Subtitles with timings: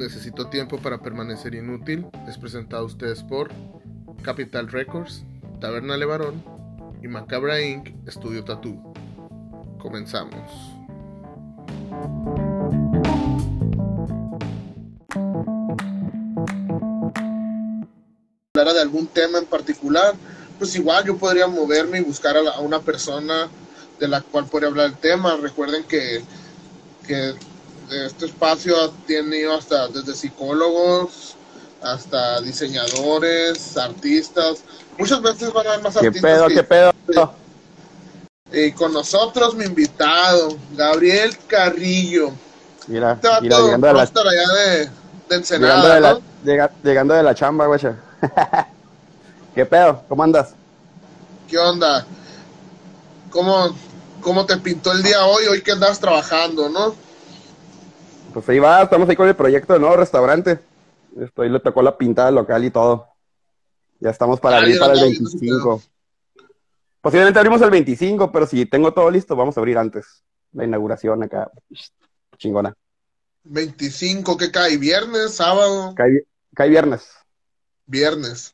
[0.00, 3.50] Necesito tiempo para permanecer inútil es presentado a ustedes por
[4.22, 5.24] Capital Records,
[5.60, 6.42] Taberna Levarón
[7.02, 7.90] y Macabra Inc.
[8.08, 8.94] Estudio Tattoo.
[9.78, 10.50] Comenzamos.
[18.54, 20.14] Hablar de algún tema en particular,
[20.58, 23.50] pues igual yo podría moverme y buscar a una persona
[23.98, 25.36] de la cual podría hablar el tema.
[25.36, 26.22] Recuerden que,
[27.06, 27.34] que
[27.90, 31.36] este espacio ha tenido hasta desde psicólogos
[31.82, 34.58] hasta diseñadores, artistas.
[34.98, 36.92] Muchas veces van a haber más ¿Qué artistas pedo, que- qué pedo?
[38.52, 42.32] y con nosotros mi invitado, Gabriel Carrillo.
[42.86, 44.90] Mira, Este mira, llegando de la, allá de,
[45.28, 46.20] de llegando de la, ¿no?
[46.44, 47.80] llega- llegando de la chamba, güey.
[49.54, 50.02] ¿Qué pedo?
[50.08, 50.54] ¿Cómo andas?
[51.48, 52.04] ¿Qué onda?
[53.30, 53.74] ¿Cómo,
[54.20, 55.46] ¿Cómo te pintó el día hoy?
[55.46, 56.94] Hoy que andas trabajando, ¿no?
[58.32, 60.60] Pues ahí va, estamos ahí con el proyecto del nuevo restaurante.
[61.20, 63.08] Estoy, le tocó la pintada local y todo.
[63.98, 65.82] Ya estamos para abrir para el andaba viendo ese 25.
[67.00, 70.22] Posiblemente abrimos el 25, pero si tengo todo listo, vamos a abrir antes.
[70.52, 71.50] La inauguración acá.
[72.36, 72.74] Chingona.
[73.44, 74.76] 25, ¿qué cae?
[74.76, 75.34] ¿Viernes?
[75.34, 75.94] ¿Sábado?
[75.94, 77.10] Cae, cae viernes.
[77.86, 78.52] Viernes.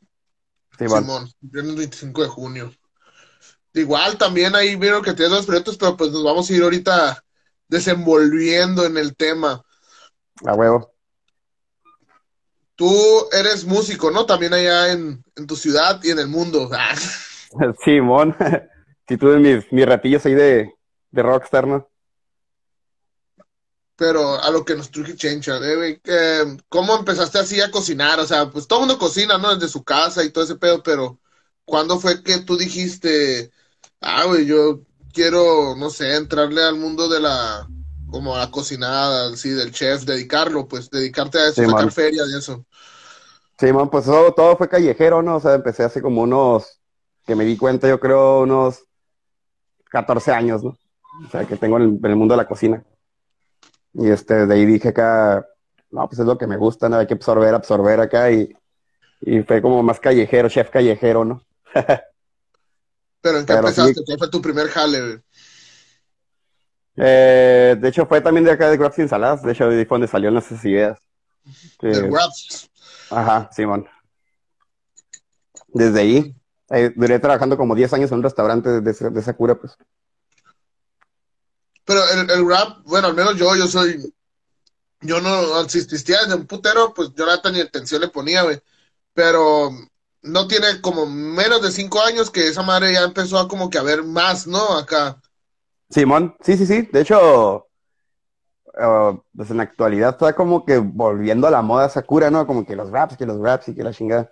[0.77, 0.87] Sí.
[0.87, 2.73] Simón, viernes 25 de junio.
[3.73, 7.23] Igual también ahí vieron que tienes dos proyectos, pero pues nos vamos a ir ahorita
[7.67, 9.63] desenvolviendo en el tema.
[10.45, 10.93] A huevo.
[12.75, 12.91] Tú
[13.31, 14.25] eres músico, ¿no?
[14.25, 16.69] También allá en, en tu ciudad y en el mundo.
[17.59, 18.35] Ah, Simón.
[19.07, 20.75] Si tuve mis, mis ratillos ahí de,
[21.11, 21.89] de rockstar, ¿no?
[23.95, 28.19] Pero a lo que nos truje Chencha, eh, ¿cómo empezaste así a cocinar?
[28.19, 29.55] O sea, pues todo el mundo cocina, ¿no?
[29.55, 31.21] Desde su casa y todo ese pedo, pero
[31.63, 33.49] ¿cuándo fue que tú dijiste,
[34.01, 34.81] ah, güey, yo
[35.13, 37.65] quiero, no sé, entrarle al mundo de la,
[38.09, 41.91] como a la cocinada, así, del chef, dedicarlo, pues, dedicarte a eso, Sí, sacar man.
[41.91, 42.65] feria de eso?
[43.59, 45.37] Simón, pues todo, todo fue callejero, ¿no?
[45.37, 46.79] O sea, empecé hace como unos,
[47.25, 48.83] que me di cuenta, yo creo, unos
[49.89, 50.77] 14 años, ¿no?
[51.25, 52.83] O sea, que tengo en el, en el mundo de la cocina.
[53.93, 55.45] Y este, de ahí dije acá,
[55.89, 56.97] no, pues es lo que me gusta, ¿no?
[56.97, 58.55] Hay que absorber, absorber acá y,
[59.21, 61.41] y fue como más callejero, chef callejero, ¿no?
[63.21, 63.81] Pero ¿en qué Pero sí.
[63.81, 64.01] empezaste?
[64.05, 65.19] ¿Cuál fue tu primer jale, güey?
[66.97, 69.95] Eh, de hecho, fue también de acá de Grabs y Ensaladas, de hecho, ahí fue
[69.95, 70.99] donde salieron esas ideas.
[71.79, 72.69] Que- Del Raps.
[73.11, 73.87] Ajá, Simón.
[75.67, 76.35] Desde ahí,
[76.71, 79.73] eh, duré trabajando como 10 años en un restaurante de, de- de esa cura, pues.
[81.85, 84.13] Pero el, el rap, bueno, al menos yo, yo soy,
[85.01, 88.59] yo no, si existía desde un putero, pues yo nada ni atención le ponía, güey.
[89.13, 89.69] Pero
[90.23, 93.77] no tiene como menos de cinco años que esa madre ya empezó a como que
[93.77, 94.77] a ver más, ¿no?
[94.77, 95.21] Acá.
[95.89, 96.81] Simón, sí, sí, sí.
[96.91, 97.67] De hecho,
[98.77, 102.45] eh, pues en la actualidad está como que volviendo a la moda Sakura, ¿no?
[102.45, 104.29] Como que los raps, que los raps y que la chingada.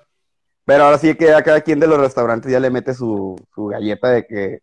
[0.66, 3.68] Pero ahora sí que a cada quien de los restaurantes ya le mete su, su
[3.68, 4.62] galleta de que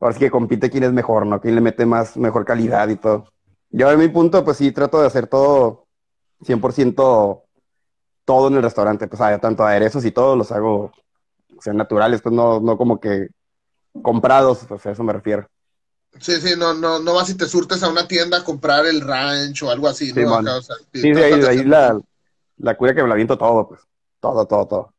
[0.00, 1.40] ahora sí que compite quién es mejor, ¿no?
[1.40, 3.26] Quién le mete más, mejor calidad y todo.
[3.70, 5.86] Yo en mi punto, pues sí, trato de hacer todo
[6.42, 7.44] 100%
[8.24, 9.08] todo en el restaurante.
[9.08, 10.92] Pues ah, tanto aderezos y todo los hago,
[11.56, 13.28] o sea, naturales, pues no, no como que
[14.02, 15.48] comprados, pues a eso me refiero.
[16.20, 19.00] Sí, sí, no, no, no vas y te surtes a una tienda a comprar el
[19.00, 20.34] ranch o algo así, ¿no?
[20.34, 22.00] Acá, o sea, Sí, sí, ahí, de ahí la,
[22.58, 23.80] la cura que me la viento todo, pues.
[24.20, 24.94] Todo, todo, todo.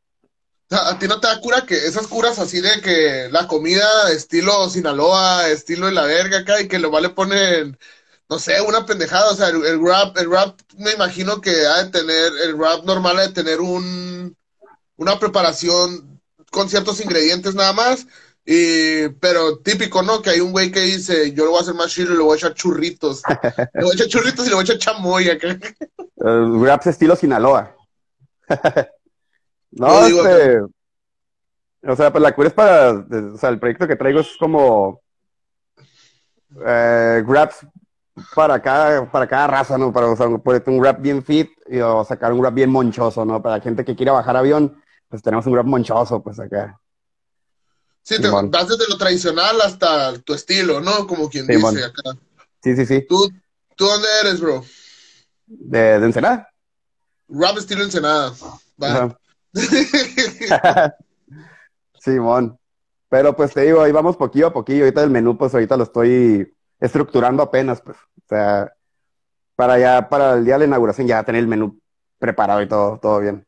[0.70, 4.68] ¿A ti no te da cura que esas curas así de que la comida estilo
[4.68, 7.78] Sinaloa, estilo de la verga acá y que lo le ponen,
[8.28, 9.30] no sé, una pendejada?
[9.30, 12.84] O sea, el, el rap, el rap me imagino que ha de tener, el rap
[12.84, 14.36] normal ha de tener un,
[14.96, 16.20] una preparación
[16.50, 18.06] con ciertos ingredientes nada más.
[18.46, 20.20] Y, pero típico, ¿no?
[20.20, 22.22] Que hay un güey que dice, yo lo voy a hacer más chido y le
[22.22, 23.22] voy a echar churritos.
[23.74, 25.58] Le voy a echar churritos y le voy a echar chamoy acá.
[26.16, 27.74] Raps estilo Sinaloa.
[29.72, 30.60] no, digo este.
[31.86, 32.92] O sea, pues la cura es para.
[32.92, 35.00] O sea, el proyecto que traigo es como.
[36.64, 37.66] Eh, raps
[38.34, 39.92] para cada, para cada raza, ¿no?
[39.92, 43.24] Para o sea, ponerte un rap bien fit y o sacar un rap bien monchoso,
[43.24, 43.42] ¿no?
[43.42, 46.78] Para la gente que quiera bajar avión, pues tenemos un rap monchoso, pues acá.
[48.04, 51.06] Sí, te vas desde lo tradicional hasta tu estilo, ¿no?
[51.06, 52.02] Como quien dice acá.
[52.62, 53.06] Sí, sí, sí.
[53.08, 53.30] ¿Tú,
[53.76, 54.62] ¿Tú dónde eres, bro?
[55.46, 56.50] De, de Ensenada.
[57.28, 58.34] Rap estilo Ensenada.
[58.82, 59.18] Va.
[61.98, 62.58] Simón.
[63.08, 64.84] Pero pues te digo, ahí vamos poquillo a poquillo.
[64.84, 67.96] Ahorita el menú, pues ahorita lo estoy estructurando apenas, pues.
[67.96, 68.70] O sea,
[69.56, 71.80] para ya, para el día de la inauguración ya tener el menú
[72.18, 73.46] preparado y todo, todo bien.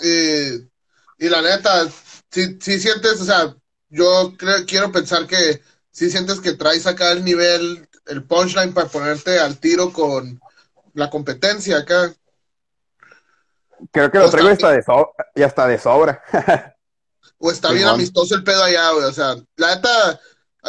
[0.00, 1.86] Y, y la neta,
[2.30, 3.54] si, si sientes, o sea,
[3.88, 8.88] yo creo, quiero pensar que si sientes que traes acá el nivel, el punchline para
[8.88, 10.40] ponerte al tiro con,
[10.98, 12.12] la competencia acá.
[13.92, 14.84] Creo que lo traigo hasta de
[15.36, 16.22] y hasta de sobra.
[17.38, 19.04] o está bien amistoso el pedo allá, güey.
[19.04, 20.20] O sea, la neta,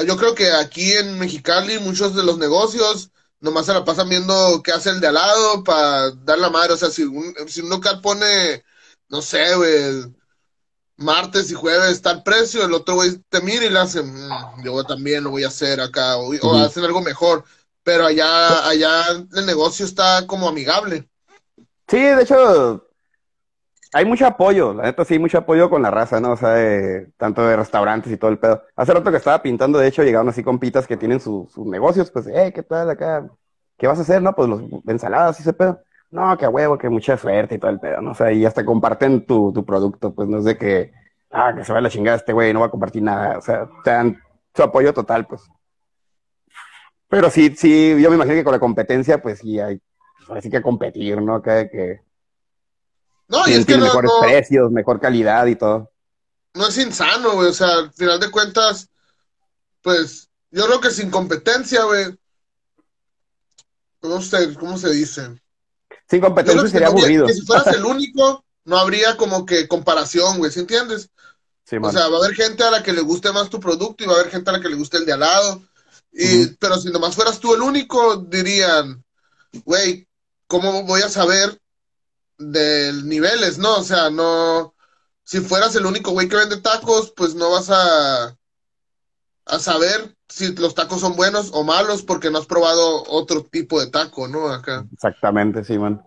[0.06, 4.62] yo creo que aquí en Mexicali muchos de los negocios nomás se la pasan viendo
[4.64, 6.74] qué hace el de al lado para dar la madre.
[6.74, 8.64] O sea, si un, si un local pone,
[9.08, 10.04] no sé, güey,
[11.00, 14.64] martes y jueves está el precio, el otro güey te mira y le hace, mm,
[14.64, 17.44] yo también lo voy a hacer acá, o, hacen algo mejor.
[17.84, 21.10] Pero allá, allá el negocio está como amigable.
[21.88, 22.86] Sí, de hecho,
[23.94, 26.34] hay mucho apoyo, la neta sí, mucho apoyo con la raza, ¿no?
[26.34, 26.56] O sea,
[27.18, 28.64] tanto de restaurantes y todo el pedo.
[28.76, 32.28] Hace rato que estaba pintando, de hecho, llegaron así compitas que tienen sus negocios, pues,
[32.28, 33.28] eh, ¿qué tal acá?
[33.78, 34.36] ¿Qué vas a hacer, no?
[34.36, 35.82] Pues los ensaladas y ese pedo.
[36.12, 38.12] No, que a huevo, que mucha suerte y todo el pedo, ¿no?
[38.12, 40.92] O sea, y hasta comparten tu, tu producto, pues no es de que,
[41.32, 43.38] ah, que se va la chingada este güey, no va a compartir nada.
[43.38, 44.22] O sea, te dan
[44.56, 45.42] su apoyo total, pues.
[47.08, 49.80] Pero sí, sí, yo me imagino que con la competencia, pues sí hay,
[50.28, 51.42] pues, que competir, ¿no?
[51.42, 52.02] Que, que
[53.30, 55.92] no, y es que no, mejores precios, mejor calidad y todo.
[56.56, 57.50] No es insano, güey.
[57.50, 58.90] O sea, al final de cuentas,
[59.82, 62.18] pues, yo creo que sin competencia, güey.
[64.02, 65.40] ¿Cómo se, cómo se dice?
[66.10, 67.28] Sin competencia sería aburrido.
[67.28, 71.10] Que si fueras el único, no habría como que comparación, güey, ¿sí entiendes?
[71.66, 74.04] Sí, o sea, va a haber gente a la que le guste más tu producto
[74.04, 75.62] y va a haber gente a la que le guste el de al lado.
[76.12, 79.04] Y, Pero si nomás fueras tú el único, dirían,
[79.66, 80.08] güey,
[80.48, 81.62] ¿cómo voy a saber
[82.40, 83.78] de niveles, ¿no?
[83.78, 84.74] O sea, no,
[85.24, 88.36] si fueras el único güey que vende tacos, pues no vas a,
[89.46, 93.80] a saber si los tacos son buenos o malos porque no has probado otro tipo
[93.80, 94.48] de taco, ¿no?
[94.48, 94.86] Acá.
[94.94, 96.02] Exactamente, Simón.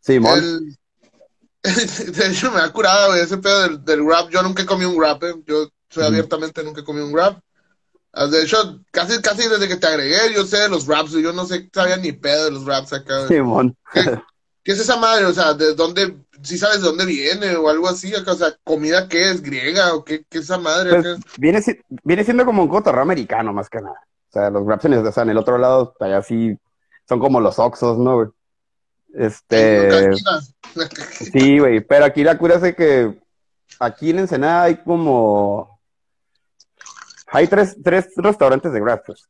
[0.00, 0.76] Simón.
[1.62, 4.30] de hecho, me ha curado, güey, ese pedo del, del rap.
[4.30, 5.34] Yo nunca comido un rap, ¿eh?
[5.44, 7.40] Yo soy abiertamente nunca comido un rap.
[8.12, 11.34] Ah, de hecho, casi, casi desde que te agregué, yo sé de los raps, yo
[11.34, 13.28] no sé, sabía ni pedo de los raps acá.
[13.28, 13.76] Simón.
[13.92, 15.26] ¿Qué es esa madre?
[15.26, 18.12] O sea, ¿de dónde, si sabes de dónde viene o algo así?
[18.14, 19.42] O sea, ¿comida qué es?
[19.42, 20.90] ¿Griega o qué, qué es esa madre?
[20.90, 21.62] Pues, viene,
[22.04, 24.00] viene siendo como un cotorreo americano más que nada.
[24.28, 26.56] O sea, los raps en, o sea, en el otro lado, allá sí,
[27.08, 28.28] son como los oxos, ¿no, güey?
[29.14, 30.12] Este...
[31.32, 33.18] sí, güey, pero aquí la cura es que
[33.80, 35.80] aquí en Ensenada hay como...
[37.28, 39.28] Hay tres, tres restaurantes de rap, pues.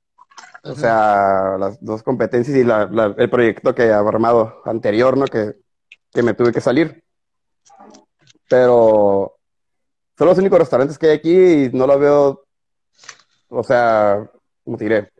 [0.62, 5.26] O sea, las dos competencias y el proyecto que había armado anterior, ¿no?
[5.26, 5.54] Que,
[6.22, 7.02] me tuve que salir.
[8.48, 9.36] Pero
[10.16, 12.46] son los únicos restaurantes que hay aquí y no lo veo,
[13.48, 14.30] o sea,
[14.64, 15.12] ¿cómo te diré?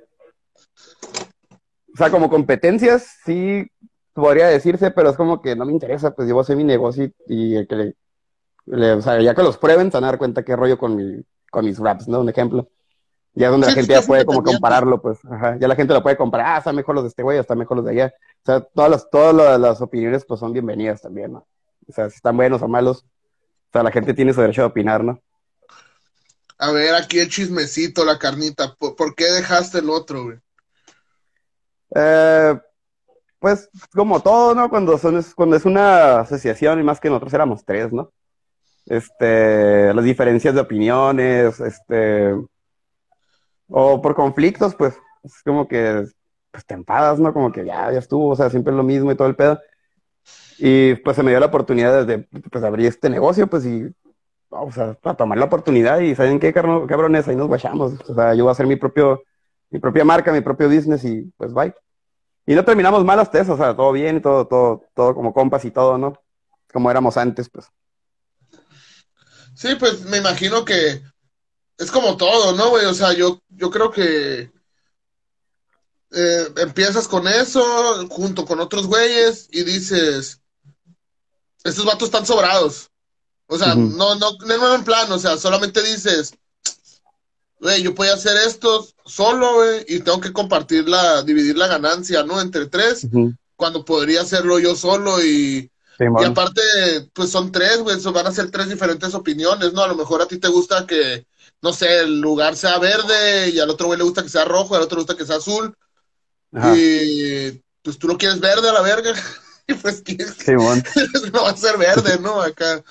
[1.93, 3.67] O sea, como competencias, sí
[4.13, 6.65] podría decirse, pero es como que no me interesa, pues yo voy a hacer mi
[6.65, 7.95] negocio y, que
[8.67, 10.97] le, o sea, ya que los prueben, se van a dar cuenta qué rollo con,
[10.97, 12.21] mi, con mis raps, ¿no?
[12.21, 12.69] Un ejemplo.
[13.39, 16.17] Ya donde la gente ya puede como compararlo, pues, ajá, ya la gente lo puede
[16.17, 18.15] comparar, ah, está mejor los de este güey, está mejor los de allá.
[18.43, 21.47] O sea, todas las, todas las, opiniones pues son bienvenidas también, ¿no?
[21.87, 24.69] O sea, si están buenos o malos, o sea, la gente tiene su derecho de
[24.69, 25.21] opinar, ¿no?
[26.57, 30.39] A ver, aquí el chismecito, la carnita, ¿por, qué dejaste el otro, güey?
[31.95, 32.59] Eh,
[33.39, 34.71] pues como todo, ¿no?
[34.71, 38.11] Cuando, son, cuando es una asociación y más que nosotros éramos tres, ¿no?
[38.87, 42.33] Este, las diferencias de opiniones, este,
[43.69, 46.07] o por conflictos, pues, es como que,
[46.51, 47.33] pues, tempadas, ¿no?
[47.33, 49.61] Como que ya, ya estuvo, o sea, siempre es lo mismo y todo el pedo.
[50.59, 52.19] Y pues se me dio la oportunidad de,
[52.51, 53.87] pues, abrir este negocio, pues, y,
[54.49, 57.29] o sea, para tomar la oportunidad y, ¿saben qué, cabrones?
[57.29, 57.95] Ahí nos guachamos.
[58.09, 59.23] O sea, yo voy a hacer mi propio,
[59.71, 61.75] mi propia marca, mi propio business y, pues, bye.
[62.47, 65.65] Y no terminamos mal hasta eso, o sea, todo bien, todo, todo, todo como compas
[65.65, 66.15] y todo, ¿no?
[66.73, 67.67] Como éramos antes, pues.
[69.55, 71.03] Sí, pues me imagino que
[71.79, 72.87] es como todo, ¿no, güey?
[72.87, 74.51] O sea, yo, yo creo que
[76.13, 77.63] eh, empiezas con eso
[78.09, 80.41] junto con otros güeyes y dices,
[81.65, 82.91] estos vatos están sobrados.
[83.49, 86.33] O sea, no, no, no en plan, o sea, solamente dices,
[87.61, 92.25] güey, yo puedo hacer esto solo, güey, y tengo que compartir la, dividir la ganancia,
[92.25, 92.41] ¿no?
[92.41, 93.07] Entre tres,
[93.55, 95.71] cuando podría hacerlo yo solo y,
[96.01, 96.61] y aparte,
[97.13, 99.83] pues son tres, güey, van a ser tres diferentes opiniones, ¿no?
[99.83, 101.25] A lo mejor a ti te gusta que
[101.67, 104.75] no sé, el lugar sea verde y al otro güey le gusta que sea rojo,
[104.75, 105.77] y al otro le gusta que sea azul.
[106.77, 109.13] Y pues tú lo quieres verde a la verga.
[109.67, 110.17] y pues sí,
[111.33, 112.41] no va a ser verde, ¿no?
[112.41, 112.85] Acá.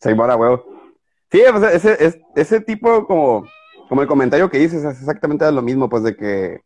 [0.00, 0.64] Sí, bueno, huevo.
[1.32, 3.44] Sí, pues, ese, ese tipo como,
[3.88, 6.60] como el comentario que dices es exactamente lo mismo, pues de que,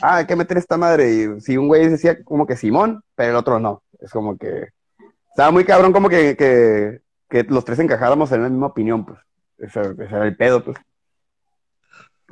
[0.00, 1.12] ah, hay que meter esta madre.
[1.12, 3.82] Y si un güey decía como que Simón, pero el otro no.
[4.00, 4.68] Es como que,
[5.28, 9.18] estaba muy cabrón como que, que, que los tres encajáramos en la misma opinión, pues.
[9.58, 10.76] Ese, era el pedo, pues.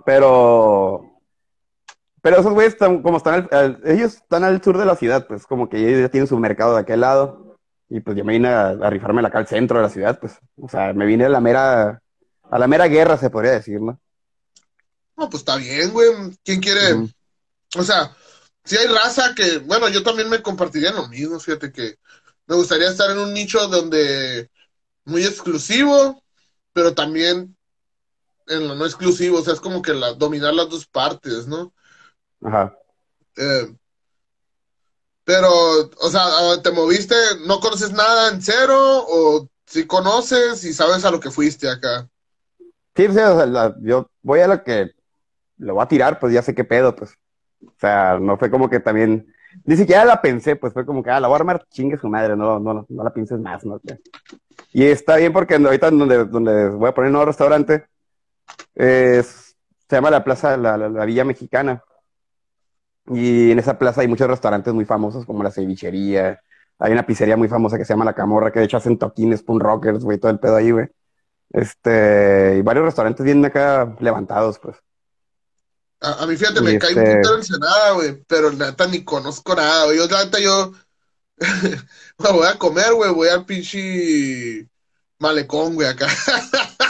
[0.04, 1.10] Pero,
[2.22, 5.26] Pero esos güeyes, están- como están, al- al- ellos están al sur de la ciudad,
[5.26, 7.56] pues como que ellos ya tienen su mercado de aquel lado.
[7.90, 10.38] Y pues yo me vine a, a rifármela acá al centro de la ciudad, pues.
[10.56, 12.00] O sea, me vine a la mera,
[12.50, 14.00] a la mera guerra, se podría decir, ¿no?
[15.18, 16.08] No, pues está bien, güey.
[16.42, 16.94] ¿Quién quiere?
[17.76, 18.10] O sea,
[18.64, 21.96] si hay raza que, bueno, yo también me compartiría lo mismo, fíjate que
[22.46, 24.48] me gustaría estar en un nicho donde
[25.04, 26.22] muy exclusivo,
[26.74, 27.56] pero también
[28.46, 31.72] en lo no exclusivo, o sea, es como que la, dominar las dos partes, ¿no?
[32.42, 32.76] Ajá.
[33.36, 33.74] Eh,
[35.24, 37.14] pero, o sea, ah, te moviste,
[37.46, 38.76] no conoces nada en cero,
[39.08, 42.08] o si conoces y sabes a lo que fuiste acá.
[42.94, 44.92] Sí, o sea, la- yo voy a lo que
[45.58, 47.12] lo voy a tirar, pues ya sé qué pedo, pues.
[47.66, 49.32] O sea, no fue como que también,
[49.64, 52.08] ni siquiera la pensé, pues fue como que, ah, la voy a armar, chingue su
[52.08, 53.80] madre, no, no, no la pienses más, ¿no?
[54.73, 57.87] Y está bien porque ahorita donde, donde voy a poner un nuevo restaurante,
[58.75, 59.56] es-
[59.88, 61.82] se llama la Plaza, la, la- la Villa Mexicana.
[63.06, 66.40] Y en esa plaza hay muchos restaurantes muy famosos, como la cevichería,
[66.78, 69.42] hay una pizzería muy famosa que se llama La Camorra, que de hecho hacen toquines,
[69.42, 70.87] pun rockers, güey, todo el pedo ahí, güey.
[71.50, 74.76] Este, y varios restaurantes vienen acá levantados, pues.
[76.00, 79.54] A, a mí, fíjate, me cae un putero Ensenada, güey, pero la neta ni conozco
[79.54, 79.96] nada, güey.
[79.96, 80.72] Yo, la neta, yo
[81.38, 84.68] me voy a comer, güey, voy al pinche
[85.18, 86.06] malecón, güey, acá.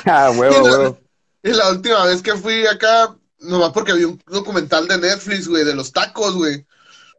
[0.06, 1.00] Ah, huevo, Y la- huevo.
[1.42, 5.64] Y la última vez que fui acá, nomás porque vi un documental de Netflix, güey,
[5.64, 6.66] de los tacos, güey.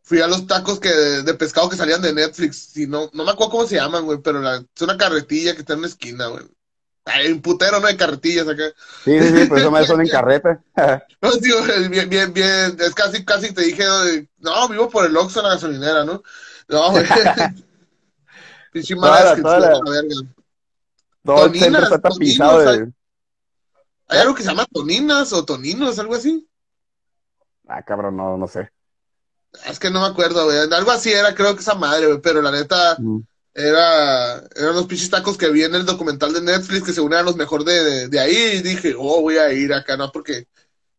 [0.04, 2.78] Fui a los tacos que de pescado que salían de Netflix.
[2.78, 5.62] Y no, no me acuerdo cómo se llaman, güey, pero la- es una carretilla que
[5.62, 6.46] está en una esquina, güey.
[7.06, 7.86] Hay un putero, ¿no?
[7.88, 8.64] De carretillas acá.
[9.04, 10.60] Sí, sí, sí, por eso me son en carreta.
[11.22, 11.56] No, tío,
[11.90, 12.78] bien, bien, bien.
[12.80, 16.22] Es casi, casi te dije, eh, no, vivo por el Oxxo en la gasolinera, ¿no?
[16.68, 17.04] No, güey.
[18.72, 20.16] Pinche mala Toda la- verga.
[21.24, 22.94] Todo el Toninas, centro está tapizado toninos, de...
[24.08, 26.48] Hay algo que se llama toninas o toninos, algo así.
[27.68, 28.70] Ah, cabrón, no, no sé.
[29.68, 30.58] Es que no me acuerdo, güey.
[30.72, 32.22] Algo así era, creo que esa madre, güey.
[32.22, 33.22] Pero la neta, Mm.
[33.56, 37.26] Era, eran los pinches tacos que vi en el documental de Netflix que según eran
[37.26, 38.36] los mejores de, de, de ahí.
[38.58, 40.12] Y dije, oh, voy a ir acá, ¿no?
[40.12, 40.48] Porque.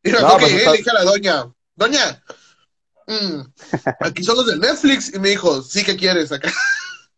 [0.03, 2.23] Y me No, acuerdo que pues está- dije a la doña, doña,
[3.07, 3.41] mm,
[4.01, 5.15] aquí son los de Netflix.
[5.15, 6.51] Y me dijo, sí, ¿qué quieres acá?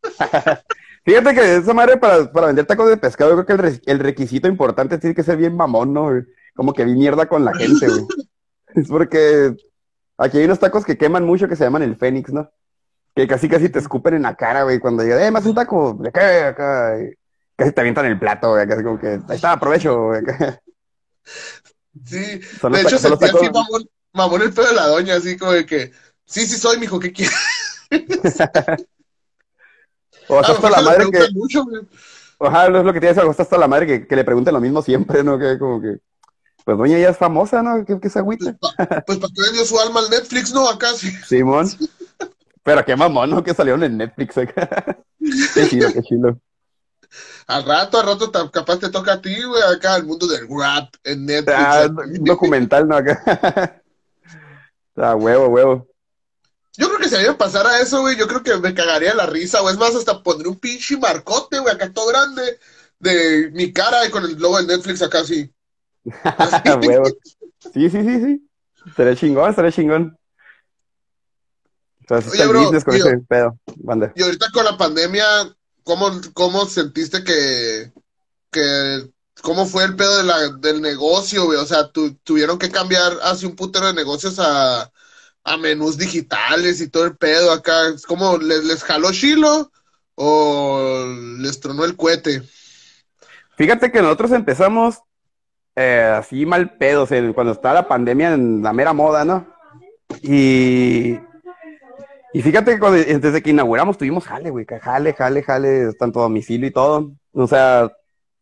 [1.04, 3.98] Fíjate que esa madre para, para vender tacos de pescado, yo creo que el, el
[3.98, 6.10] requisito importante tiene que ser bien mamón, ¿no?
[6.54, 8.04] Como que vi mierda con la gente, güey.
[8.74, 9.56] Es porque
[10.18, 12.50] aquí hay unos tacos que queman mucho que se llaman el Fénix, ¿no?
[13.18, 15.92] Que casi casi te escupen en la cara, güey, cuando digan, eh, más un taco,
[15.98, 16.20] ¿de qué?
[16.20, 17.12] Acá, y
[17.56, 20.20] casi te avientan el plato, güey, casi como que, ahí está, aprovecho, güey.
[20.20, 20.62] acá.
[22.04, 25.36] Sí, Son de los hecho sentí así mamón, mamón el pedo de la doña, así
[25.36, 25.90] como de que,
[26.26, 27.34] sí, sí soy, mijo, ¿qué quieres?
[30.30, 31.64] O sea, hasta la madre que, mucho.
[32.38, 34.80] Ajá, no es lo que dice, hasta la madre que, que le pregunten lo mismo
[34.80, 35.38] siempre, ¿no?
[35.38, 35.96] Que como que,
[36.64, 37.84] pues doña ya es famosa, ¿no?
[37.84, 38.54] ¿Qué, qué se agüita?
[39.06, 40.68] Pues para que vendió su alma al Netflix, ¿no?
[40.68, 41.10] Acá sí.
[41.26, 41.66] Simón.
[42.68, 43.42] Pero qué mamón, ¿no?
[43.42, 44.98] Que salieron en Netflix acá.
[45.54, 46.38] Qué chido, qué chido.
[47.46, 50.94] Al rato, al rato capaz te toca a ti, güey, acá el mundo del rap
[51.02, 51.56] en Netflix.
[51.58, 51.88] Ah,
[52.20, 52.96] documental, ¿no?
[52.96, 53.82] Acá.
[55.00, 55.86] Ah, huevo, huevo.
[56.76, 59.14] Yo creo que si a mí me pasara eso, güey, yo creo que me cagaría
[59.14, 59.72] la risa, güey.
[59.72, 62.58] Es más, hasta pondré un pinche marcote, güey, acá todo grande,
[62.98, 65.50] de mi cara y con el logo de Netflix acá así.
[66.24, 67.06] Ah, huevo.
[67.72, 68.48] Sí, sí, sí, sí.
[68.96, 70.18] Seré chingón, seré chingón.
[72.08, 73.58] Entonces Oye, bro, business con ese pedo.
[74.14, 75.24] Y ahorita con la pandemia,
[75.84, 77.92] ¿cómo, cómo sentiste que,
[78.50, 79.10] que,
[79.42, 81.58] cómo fue el pedo de la, del negocio, güey?
[81.58, 84.90] O sea, tu- tuvieron que cambiar hace un putero de negocios a,
[85.44, 87.88] a menús digitales y todo el pedo acá.
[87.88, 89.70] ¿Es como les, les jaló chilo
[90.14, 91.04] o
[91.38, 92.42] les tronó el cohete?
[93.58, 94.96] Fíjate que nosotros empezamos
[95.76, 99.46] eh, así mal pedo, o sea, cuando estaba la pandemia en la mera moda, ¿no?
[100.22, 101.18] Y,
[102.38, 106.20] y fíjate que cuando- desde que inauguramos tuvimos jale, güey, que jale, jale, jale, tanto
[106.20, 107.12] domicilio y todo.
[107.32, 107.90] O sea,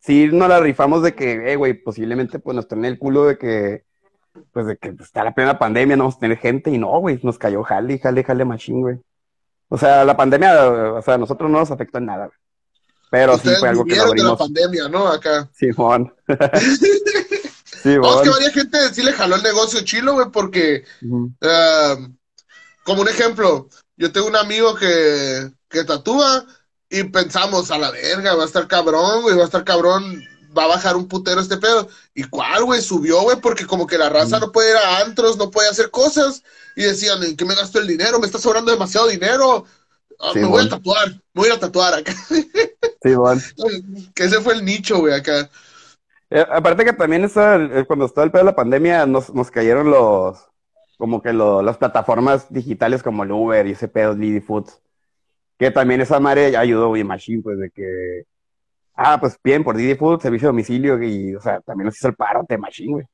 [0.00, 3.38] sí nos la rifamos de que, eh, güey, posiblemente pues nos tenía el culo de
[3.38, 3.84] que,
[4.52, 7.18] pues de que está la plena pandemia, no vamos a tener gente, y no, güey,
[7.22, 8.96] nos cayó jale, jale, jale machín, güey.
[9.68, 12.38] O sea, la pandemia, o sea, a nosotros no nos afectó en nada, güey.
[13.10, 14.38] Pero sí fue algo que lo de la abrimos.
[14.38, 15.08] pandemia, ¿no?
[15.08, 15.48] Acá.
[15.54, 16.12] Simón.
[17.84, 20.82] No, es que varias gente sí le jaló el negocio chilo, güey, porque.
[21.40, 21.94] Ah,
[22.82, 26.44] como un ejemplo, yo tengo un amigo que, que tatúa
[26.88, 30.22] y pensamos, a la verga, va a estar cabrón, güey, va a estar cabrón,
[30.56, 31.88] va a bajar un putero este pedo.
[32.14, 32.80] ¿Y cuál, güey?
[32.80, 34.40] Subió, güey, porque como que la raza Mm.
[34.40, 36.42] no puede ir a antros, no puede hacer cosas.
[36.76, 38.18] Y decían, ¿en qué me gasto el dinero?
[38.20, 39.64] Me está sobrando demasiado dinero.
[40.20, 42.14] Ah, Sí, me voy a tatuar, me voy a tatuar acá.
[43.02, 43.42] Simón.
[44.14, 45.50] que ese fue el nicho, güey, acá.
[46.30, 49.50] Eh, aparte que también está, el- cuando estaba el pedo de la pandemia, nos, nos
[49.50, 50.38] cayeron los,
[50.96, 54.80] como que lo, las plataformas digitales como el Uber y ese pedo, Didi Foods,
[55.58, 58.24] que también esa madre ayudó, güey, Machine, pues, de que,
[58.94, 62.08] ah, pues bien, por Didi Foods, servicio de domicilio, y, o sea, también nos hizo
[62.08, 63.06] el paro de Machine, güey.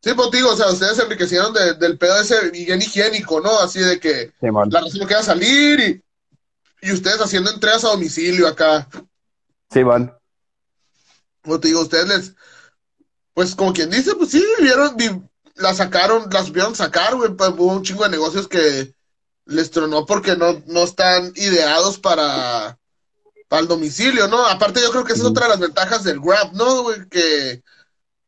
[0.00, 3.58] Sí, pues digo, o sea, ustedes se enriquecieron de- del pedo ese bien higiénico, ¿no?
[3.58, 4.68] Así de que Simón.
[4.70, 6.04] la raza no queda salir y,
[6.86, 8.86] y ustedes haciendo entregas a domicilio acá.
[9.70, 10.12] Simón.
[11.42, 12.36] Como te digo, ustedes les,
[13.32, 15.22] pues como quien dice, pues sí, vieron, vi-
[15.56, 18.94] la sacaron, la supieron sacar, güey, pues, hubo un chingo de negocios que
[19.46, 22.78] les tronó porque no, no están ideados para,
[23.48, 24.44] para el domicilio, ¿no?
[24.46, 27.08] Aparte yo creo que esa es otra de las ventajas del Grab, ¿no, güey?
[27.08, 27.62] Que,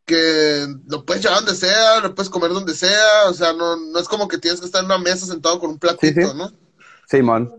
[0.04, 3.98] que lo puedes llevar donde sea, lo puedes comer donde sea, o sea, no, no
[3.98, 6.36] es como que tienes que estar en una mesa sentado con un platito, Sí, sí.
[6.36, 6.52] ¿no?
[7.08, 7.52] Simón.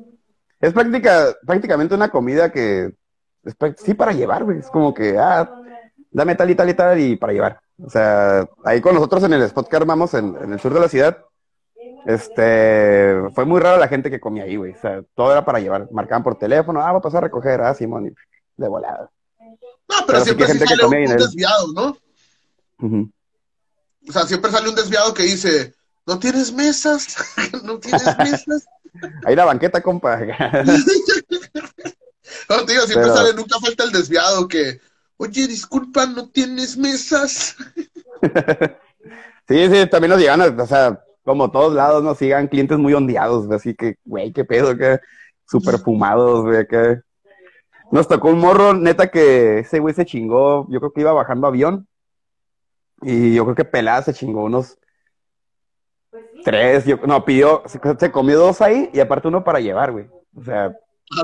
[0.59, 2.93] Es práctica, prácticamente una comida que
[3.43, 4.59] es sí para llevar, güey.
[4.59, 5.49] Es como que, ah,
[6.11, 7.61] dame tal y tal y tal y para llevar.
[7.83, 10.79] O sea, ahí con nosotros en el spot que armamos en, en el sur de
[10.79, 11.17] la ciudad,
[12.05, 14.73] este, fue muy rara la gente que comía ahí, güey.
[14.73, 15.91] O sea, todo era para llevar.
[15.91, 19.11] Marcaban por teléfono, ah, voy a pasar a recoger, ah, Simón, y de volada.
[19.89, 21.97] No, pero, siempre sí gente que sale un, desviado, ¿no?
[24.07, 25.73] O sea, siempre sale un desviado que dice,
[26.05, 27.15] ¿no tienes mesas?
[27.63, 28.65] ¿No tienes mesas?
[29.25, 30.19] Ahí la banqueta, compa.
[32.49, 34.81] No, digo, siempre Pero- sale, nunca falta el desviado que,
[35.17, 37.55] oye, disculpa, ¿no tienes mesas?
[39.47, 42.93] Sí, sí, también nos llegan, a- o sea, como todos lados nos sigan clientes muy
[42.93, 44.99] ondeados, güey, así que, güey, qué pedo, que
[45.45, 46.99] súper fumados, güey, que
[47.89, 51.47] nos tocó un morro, neta, que ese güey se chingó, yo creo que iba bajando
[51.47, 51.87] avión,
[53.01, 54.77] y yo creo que pelada se chingó unos
[56.43, 60.07] tres, yo, no, pidió, se, se comió dos ahí, y aparte uno para llevar, güey,
[60.35, 60.77] o sea,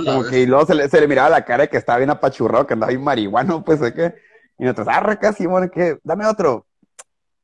[0.05, 2.65] como que y luego se le, se le miraba la cara que estaba bien apachurrado,
[2.67, 4.15] que andaba bien marihuano, pues, de que,
[4.57, 6.65] y nosotros, arre, acá, Simón, que, dame otro.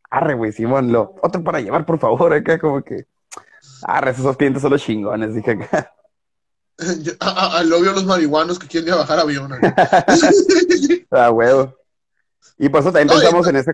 [0.09, 3.05] Arre, güey, Simón, lo, otro para llevar, por favor, acá, como que,
[3.83, 5.93] arre, esos clientes son los chingones, dije acá.
[7.01, 9.51] Yo- a- a- Al obvio los marihuanos que quieren ir a bajar avión.
[11.11, 11.75] Ah, huevo.
[12.57, 13.71] Y por eso también No, pensamos en ese,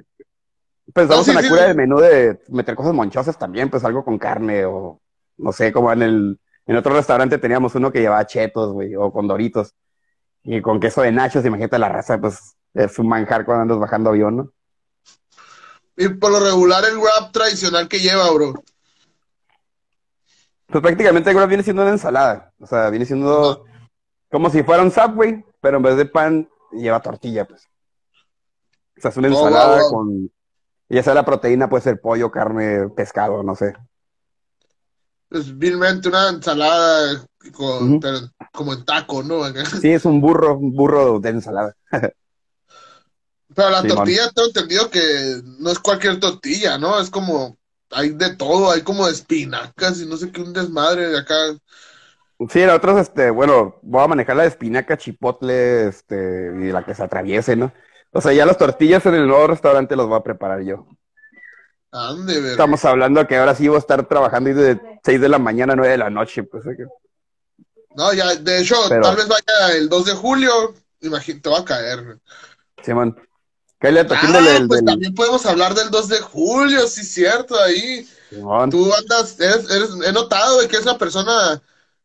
[0.93, 1.67] pensamos No, sí, en la sí, cura sí.
[1.67, 4.99] del menú de meter cosas monchosas también, pues algo con carne, o,
[5.37, 9.11] no sé, como en el, en otro restaurante teníamos uno que llevaba chetos, güey, o
[9.11, 9.73] con doritos,
[10.43, 14.09] y con queso de nachos, imagínate la raza, pues, es un manjar cuando andas bajando
[14.11, 14.51] avión, ¿no?
[15.97, 18.53] y por lo regular el rap tradicional que lleva, bro.
[20.67, 22.53] Pues prácticamente el wrap viene siendo una ensalada.
[22.59, 23.63] O sea, viene siendo
[24.29, 27.69] como si fuera un Subway, pero en vez de pan lleva tortilla, pues.
[28.97, 29.91] O sea, es una Oh, ensalada wow, wow.
[29.91, 30.31] con...
[30.89, 33.73] Ya sea la proteína, puede ser pollo, carne, pescado, no sé.
[35.29, 37.99] Es vilmente una ensalada con, Ujú.
[37.99, 38.19] pero
[38.53, 39.43] como en taco, ¿no?
[39.71, 41.75] Sí, es un burro, un burro de ensalada.
[43.55, 46.99] Pero la Sí, tortilla, tengo entendido que no es cualquier tortilla, ¿no?
[46.99, 47.57] Es como,
[47.91, 51.35] hay de todo, hay como espinacas y no sé qué, un desmadre de acá.
[52.49, 56.93] Sí, nosotros, este, bueno, voy a manejar la de espinaca, chipotle, este, y la que
[56.93, 57.71] se atraviese, ¿no?
[58.11, 60.85] O sea, ya las tortillas en el nuevo restaurante los voy a preparar yo.
[61.95, 62.51] Ande.
[62.51, 65.73] Estamos hablando que ahora sí voy a estar trabajando ahí de 6 de la mañana
[65.73, 66.63] a 9 de la noche, pues.
[67.95, 71.59] No, ya, de hecho, Pero- tal vez vaya el 2 de julio, imagínate, te va
[71.59, 72.19] a caer.
[72.83, 73.17] Simón.
[73.79, 77.03] Cállate a toquín Ah, del, pues del- también podemos hablar del 2 de julio, sí,
[77.03, 78.05] cierto, ahí.
[78.29, 78.69] Simón.
[78.69, 81.61] Tú andas, eres, eres, he notado de que es una persona,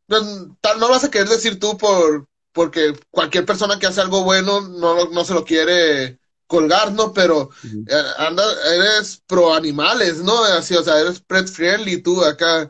[0.07, 4.22] no, tal, no vas a querer decir tú por, porque cualquier persona que hace algo
[4.22, 6.19] bueno no, no se lo quiere
[6.51, 7.13] colgar, ¿no?
[7.13, 8.43] Pero eh, anda,
[8.75, 10.43] eres pro animales, ¿no?
[10.45, 12.69] Así, o sea, eres pet friendly tú acá.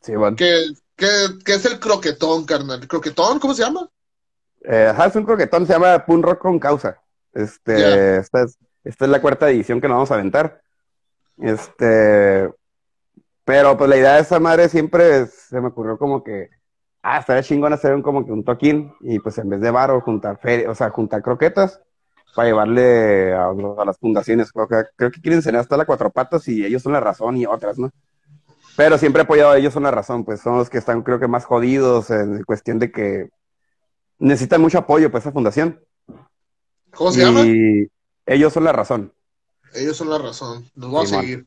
[0.00, 0.34] Simón.
[0.34, 1.08] ¿Qué, qué,
[1.44, 2.86] qué es el croquetón, carnal?
[2.88, 3.38] ¿Croquetón?
[3.38, 3.88] ¿Cómo se llama?
[4.64, 7.00] Eh, ajá, es un croquetón, se llama Pun Rock con causa.
[7.32, 10.60] Este, esta es, esta es la cuarta edición que nos vamos a aventar.
[11.38, 12.50] Este,
[13.44, 16.50] pero pues la idea de esa madre siempre se me ocurrió como que,
[17.02, 20.00] ah, estaría chingón hacer un, como que un toquín y pues en vez de varo
[20.00, 21.80] juntar feria, o sea, juntar croquetas
[22.34, 24.52] para llevarle a, a las fundaciones.
[24.52, 27.36] Creo que, creo que quieren enseñar hasta la cuatro patas y ellos son la razón
[27.36, 27.90] y otras, ¿no?
[28.76, 31.20] Pero siempre he apoyado a ellos son la razón, pues son los que están creo
[31.20, 33.28] que más jodidos en cuestión de que
[34.18, 35.80] necesitan mucho apoyo pues esa fundación.
[36.94, 37.42] ¿Cómo se llama?
[37.42, 37.88] Y
[38.26, 39.12] ellos son la razón.
[39.74, 40.64] Ellos son la razón.
[40.74, 41.46] Nos vamos a seguir.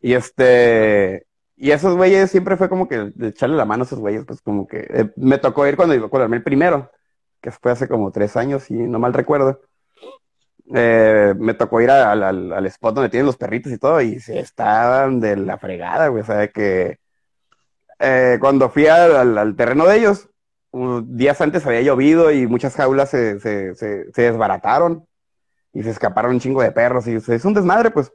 [0.00, 4.24] Y este, y esos güeyes siempre fue como que echarle la mano a esos güeyes,
[4.24, 6.90] pues como que eh, me tocó ir cuando, cuando armé el primero,
[7.40, 9.60] que fue hace como tres años, si no mal recuerdo.
[10.74, 14.00] Eh, me tocó ir a- al, al- al spot donde tienen los perritos y todo,
[14.00, 16.22] y se estaban de la fregada, güey.
[16.22, 16.98] O sea, que
[17.98, 20.28] eh, cuando fui al, al- terreno de ellos,
[21.04, 25.06] días antes había llovido y muchas jaulas se, se, se, se desbarataron
[25.74, 28.12] y se escaparon un chingo de perros y se- es un desmadre, pues.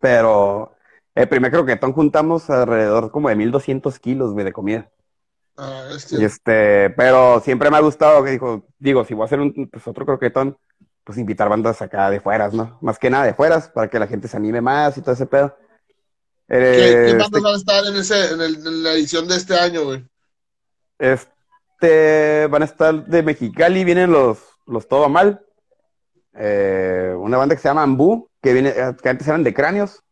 [0.00, 0.74] Pero
[1.14, 4.88] El primer croquetón juntamos alrededor como de 1200 kilos, güey, de comida.
[5.56, 9.40] Ah, Y este, pero siempre me ha gustado que dijo, digo, si voy a hacer
[9.40, 10.56] un, pues, otro croquetón,
[11.08, 12.76] pues invitar bandas acá de fueras, ¿no?
[12.82, 15.24] Más que nada de fueras, para que la gente se anime más y todo ese
[15.24, 15.56] pedo.
[16.46, 19.26] ¿qué, Eh, qué este, bandas van a estar en, ese, en, el- en la edición
[19.26, 20.06] de este año, güey?
[20.98, 25.40] este, van a estar de Mexicali, vienen los, los Todo Mal,
[26.34, 30.02] eh, una banda que se llama Ambú, que viene, eh, que antes eran de Cráneos.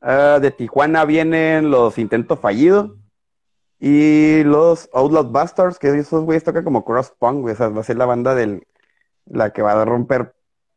[0.00, 2.96] Ah, de Tijuana vienen los Intento Fallido.
[3.78, 7.52] Y los Outlaw Bastards, que esos güeyes tocan como cross punk, güey.
[7.52, 8.66] O sea, va a ser la banda del,
[9.26, 10.34] la que va a romper,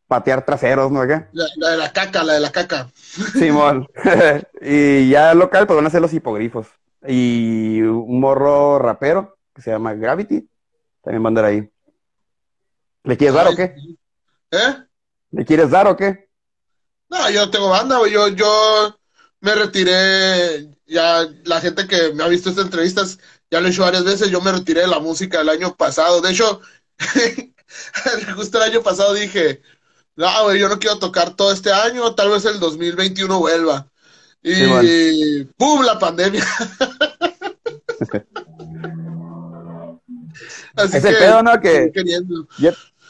[0.07, 1.01] patear traseros, ¿no?
[1.01, 1.29] Acá.
[1.33, 2.89] La, la de la caca, la de la caca.
[3.33, 3.87] Simón.
[4.61, 6.67] Y ya local, pues van a ser los hipogrifos.
[7.07, 10.47] Y un morro rapero que se llama Gravity,
[11.03, 11.69] también va a andar ahí.
[13.03, 13.75] ¿Le quieres dar o qué?
[14.51, 14.75] ¿Eh?
[15.31, 16.29] ¿Le quieres dar o qué?
[17.09, 17.99] No, yo no tengo banda.
[18.07, 18.99] Yo, yo
[19.39, 20.69] me retiré.
[20.85, 24.29] Ya la gente que me ha visto estas entrevistas ya lo he hecho varias veces.
[24.29, 26.21] Yo me retiré de la música el año pasado.
[26.21, 26.61] De hecho,
[28.35, 29.61] justo el año pasado dije:
[30.15, 32.15] No, güey, yo no quiero tocar todo este año.
[32.15, 33.87] Tal vez el 2021 vuelva.
[34.43, 35.83] Y Sí, ¡pum!
[35.83, 36.45] La pandemia.
[40.75, 41.59] Así Es el que pedo, ¿no?
[41.59, 41.91] Que-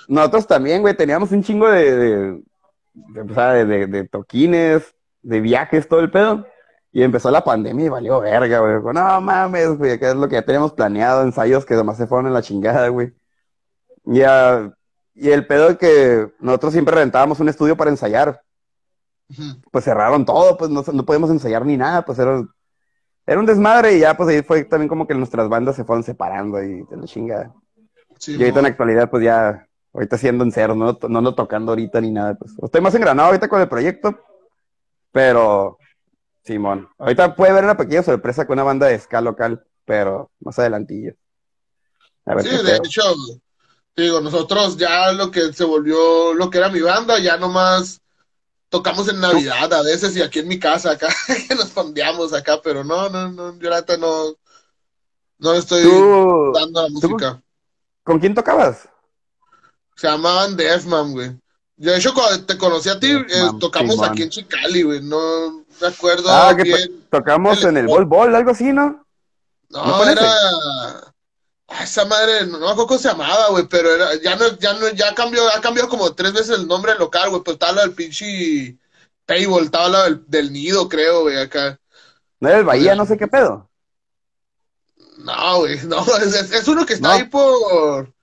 [0.07, 2.41] nosotros también, güey, teníamos un chingo de,
[2.93, 6.47] de, de, toquines, de viajes, todo el pedo.
[6.93, 8.93] Y empezó la pandemia y valió verga, güey.
[8.95, 12.27] No mames, güey, acá es lo que ya teníamos planeado, ensayos que además se fueron
[12.27, 13.13] en la chingada, güey.
[14.07, 14.73] Y, ah,
[15.13, 18.41] y el pedo es que nosotros siempre rentábamos un estudio para ensayar.
[19.71, 22.41] Pues cerraron todo, pues no, no podíamos ensayar ni nada, pues era,
[23.25, 26.03] era un desmadre y ya pues ahí fue también como que nuestras bandas se fueron
[26.03, 27.53] separando y de la chingada.
[28.17, 31.35] Sí, Y ahorita en la actualidad, pues ya, ahorita siendo en cero, no, no ando
[31.35, 32.53] tocando ahorita ni nada, pues.
[32.63, 34.17] Estoy más engranado ahorita con el proyecto,
[35.11, 35.77] pero,
[36.43, 40.57] Simón, ahorita puede haber una pequeña sorpresa con una banda de ska local, pero más
[40.57, 41.13] adelantillo.
[42.25, 43.01] A ver Sí, de hecho,
[44.03, 47.99] digo, nosotros ya lo que se volvió lo que era mi banda, ya nomás
[48.69, 51.07] tocamos en Navidad a veces y aquí en mi casa, acá,
[51.47, 54.35] que nos fondeamos acá, pero no, no, no, yo neta no,
[55.39, 57.41] no estoy ¿Tú, dando la música.
[58.03, 58.87] con quién tocabas?
[59.95, 61.31] Se llamaban Deathman, güey.
[61.75, 64.09] De hecho, cuando te conocí a ti, eh, tocamos Simón.
[64.09, 68.05] aquí en Chicali, güey, no me acuerdo Ah, que to- tocamos El- en el Bol
[68.05, 69.05] Bol, algo así, ¿no?
[69.69, 70.21] ¿No era.
[70.21, 71.07] ese?
[71.69, 74.73] Ah, Esa madre, no, me acuerdo cómo se llamaba, güey, pero era, ya no, ya
[74.73, 77.81] no, ya cambió, ha cambiado como tres veces el nombre local, güey, pero estaba lo
[77.81, 78.77] del pinche
[79.25, 81.79] Payball, estaba lo del, del nido, creo, güey, acá.
[82.39, 83.69] No era el Bahía, no sé qué pedo.
[85.17, 87.13] No, güey, no, es, uno que está No.
[87.15, 88.13] ahí por.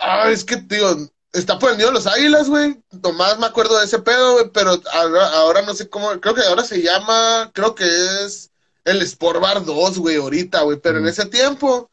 [0.00, 0.96] Ah, es que, digo,
[1.32, 2.82] está por el nido de los águilas, güey.
[3.02, 6.42] Nomás me acuerdo de ese pedo, güey, pero ahora, ahora no sé cómo, creo que
[6.42, 7.84] ahora se llama, creo que
[8.24, 8.50] es
[8.84, 11.90] el Sport Bar 2, güey, ahorita, güey, pero en ese tiempo,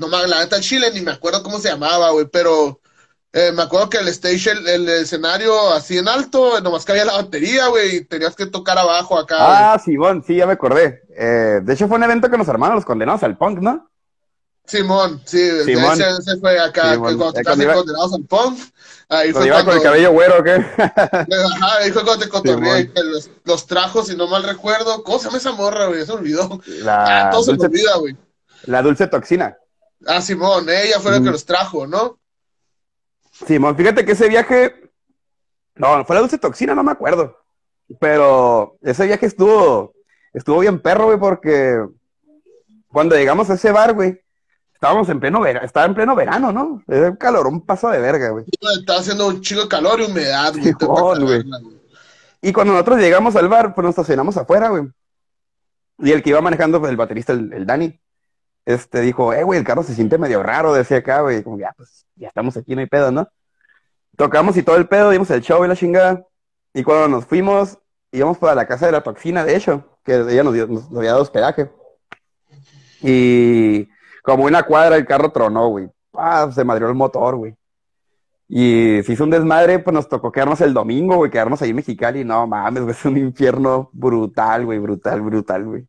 [0.00, 2.80] no me, la neta, en Chile ni me acuerdo cómo se llamaba, güey, pero
[3.32, 7.04] eh, me acuerdo que el stage, el, el escenario así en alto, nomás que había
[7.04, 9.72] la batería, güey, y tenías que tocar abajo acá.
[9.74, 11.02] Ah, Simón, sí, ya me acordé.
[11.16, 13.88] Eh, de hecho, fue un evento que nos armaron los condenados al punk, ¿no?
[14.66, 15.92] Simón, sí, Simón.
[16.00, 17.16] ese, ese fue acá, Simón.
[17.16, 18.58] cuando Eh, te cuando iba- condenados al punk,
[19.08, 20.52] ahí Cuando fue iba con el cuando, cabello güero, ¿o ¿qué?
[20.78, 25.18] ajá, ahí fue cuando te cotorreé, que los, los trajo, si no mal recuerdo, ¿cómo
[25.18, 26.04] se llama esa morra, güey?
[26.06, 26.60] Se olvidó.
[26.66, 28.16] La Ah, todo se me dulce, olvida, güey.
[28.66, 29.56] la dulce toxina.
[30.06, 31.32] Ah, Simón, ella fue la que Ujú.
[31.32, 32.18] los trajo, ¿no?
[33.46, 34.90] Simón, fíjate que ese viaje.
[35.76, 37.36] No, fue la dulce toxina, no me acuerdo.
[37.98, 39.94] Pero ese viaje estuvo.
[40.32, 41.84] Estuvo bien perro, güey, porque
[42.88, 44.20] cuando llegamos a ese bar, güey,
[44.72, 46.82] estábamos en pleno verano, estaba en pleno verano, ¿no?
[46.86, 48.44] Era un calorón paso de verga, güey.
[48.78, 51.42] Estaba haciendo un chico de calor y humedad, güey.
[52.42, 54.84] Y cuando nosotros llegamos al bar, pues nos estacionamos afuera, güey.
[55.98, 58.00] Y el que iba manejando, pues, el baterista, el, el Dani,
[58.64, 61.42] este, dijo, eh, güey, el carro se siente medio raro, decía acá, güey.
[61.42, 63.28] Como, ya, pues, ya estamos aquí, no hay pedo, ¿no?
[64.16, 66.26] Tocamos y todo el pedo, dimos el show y la chingada.
[66.74, 67.78] Y cuando nos fuimos,
[68.12, 71.10] íbamos para la casa de la toxina, de hecho, que ella nos, dio, nos, había
[71.10, 71.70] dado hospedaje.
[73.02, 73.88] Y
[74.22, 75.88] como una cuadra el carro tronó, güey.
[76.14, 77.54] Ah, se madrió el motor, güey.
[78.48, 81.76] Y se hizo un desmadre, pues nos tocó quedarnos el domingo, güey, quedarnos ahí en
[81.76, 82.24] Mexicali.
[82.24, 85.86] No mames, güey, es un infierno brutal, güey, brutal, brutal, güey.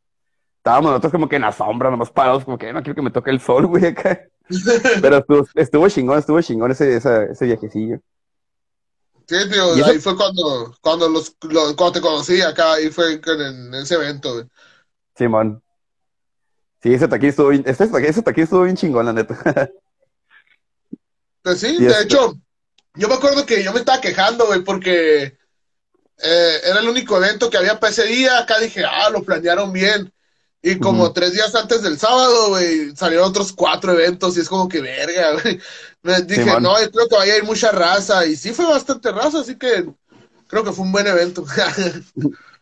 [0.62, 3.10] Estábamos nosotros como que en la sombra, nomás parados, como que no quiero que me
[3.10, 4.22] toque el sol, güey, acá.
[5.02, 7.98] Pero estuvo, estuvo chingón, estuvo chingón ese, ese viajecillo.
[9.28, 13.22] Sí, tío, ahí fue cuando, cuando, los, lo- cuando te conocí acá, ahí fue en,
[13.42, 14.46] en ese evento, güey.
[15.16, 15.64] Simón.
[16.84, 19.70] Sí, ese taquín estuvo bien, ese, taquín- ese taquín estuvo bien chingón, la neta.
[21.42, 22.36] Pues sí, de este- hecho,
[22.96, 25.24] yo me acuerdo que yo me estaba quejando, güey, porque
[26.24, 28.38] eh, era el único evento que había para ese día.
[28.38, 30.12] Acá dije, ah, lo planearon bien.
[30.64, 34.70] Y como tres días antes del sábado, güey, salieron otros cuatro eventos y es como
[34.70, 35.60] que verga, güey.
[36.04, 38.26] Me dije, no, yo creo que vaya a ir mucha raza.
[38.26, 39.90] Y sí fue bastante raza, así que
[40.48, 41.46] creo que fue un buen evento.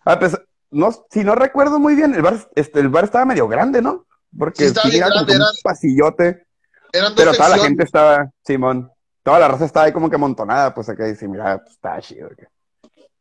[0.05, 0.35] Ah, pues,
[0.71, 4.07] no, si no recuerdo muy bien, el bar, este, el bar estaba medio grande, ¿no?
[4.35, 6.47] Porque Sí, estaba bien tenía como grande, que un era- pasillote,
[6.93, 8.89] Eran dos pero toda la gente estaba, Simón,
[9.23, 12.29] toda la raza estaba ahí como que amontonada, pues acá dice, mira, pues está chido.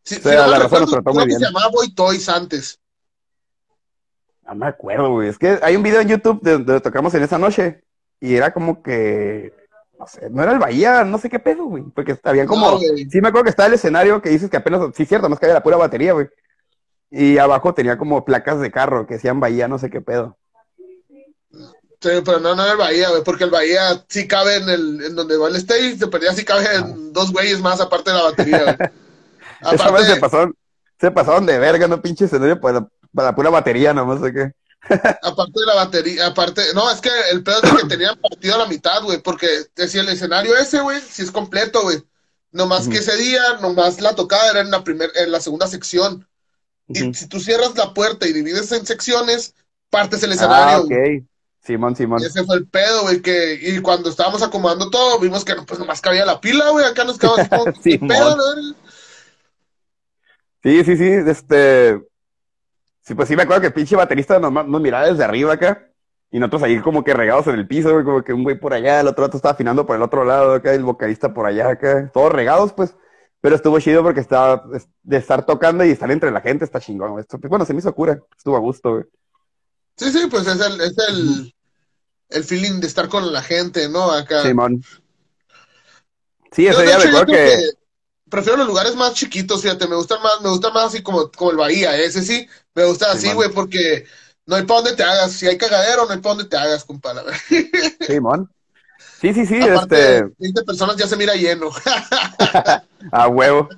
[0.04, 1.38] Sí, O sea, la raza nos trató muy bien.
[1.40, 2.78] se llamaba Boy Toys antes.
[4.48, 5.28] No me acuerdo, güey.
[5.28, 7.82] Es que hay un video en YouTube de donde tocamos en esa noche
[8.18, 9.52] y era como que,
[9.98, 11.84] no sé, no era el Bahía, no sé qué pedo, güey.
[11.94, 14.80] Porque había como, No, sí me acuerdo que estaba el escenario que dices que apenas,
[14.94, 16.28] sí cierto, más que había la pura batería, güey.
[17.10, 20.38] Y abajo tenía como placas de carro que decían Bahía, no sé qué pedo.
[22.00, 25.04] Sí, pero no, no era el Bahía, güey, porque el Bahía sí cabe en el,
[25.04, 28.16] en donde va el stage, de perdida sí cabe en dos güeyes más aparte de
[28.16, 28.76] la batería, güey.
[29.72, 30.54] Esa vez se Aparte, pasaron,
[31.00, 34.52] se pasaron de verga, no pinche escenario para, para la pura batería, nomás sé qué.
[35.22, 38.58] aparte de la batería, aparte, no, es que el pedo es que tenían partido a
[38.58, 42.02] la mitad, güey, porque decía el escenario ese, güey, si es completo, güey.
[42.50, 46.26] Nomás que ese día, nomás la tocada era en la primer, en la segunda sección.
[46.88, 49.54] Y si tú cierras la puerta y divides en secciones,
[49.90, 50.86] partes el Ah, escenario, ok.
[50.88, 51.26] güey.
[51.62, 52.22] Simón, Simón.
[52.22, 55.78] Y ese fue el pedo, güey, que, y cuando estábamos acomodando todo, vimos que pues
[55.78, 58.08] nomás cabía la pila, güey, acá nos quedamos como, ¿qué Simón.
[58.08, 58.74] pedo, no?
[60.62, 62.00] Sí, sí, sí, este...
[63.08, 65.88] Sí, pues sí me acuerdo que el pinche baterista nos, nos miraba desde arriba acá.
[66.30, 68.74] Y nosotros ahí como que regados en el piso, güey, como que un güey por
[68.74, 71.70] allá, el otro vato estaba afinando por el otro lado acá, el vocalista por allá
[71.70, 72.10] acá.
[72.12, 72.94] Todos regados, pues.
[73.40, 76.80] Pero estuvo chido porque estaba es- de estar tocando y estar entre la gente está
[76.80, 77.22] chingón, güey.
[77.22, 78.18] Esto, pues, bueno, se me hizo cura.
[78.36, 79.04] Estuvo a gusto, güey.
[79.96, 81.54] Sí, sí, pues es el, es el,
[82.28, 84.10] el feeling de estar con la gente, ¿no?
[84.12, 84.42] Acá.
[84.42, 84.82] Simón.
[86.52, 87.32] Sí, ese día me hecho, creo que...
[87.32, 87.70] que
[88.30, 91.50] prefiero los lugares más chiquitos, fíjate, me gustan más, me gustan más así como, como
[91.50, 94.04] el Bahía, ese sí, me gusta así, güey, porque
[94.46, 96.84] no hay para dónde te hagas, si hay cagadero, no hay para dónde te hagas,
[96.84, 97.32] compadre.
[98.06, 98.50] Simón.
[99.20, 100.34] Sí, sí, sí, Aparte, este...
[100.38, 101.70] 20 personas ya se mira lleno.
[103.12, 103.68] A huevo.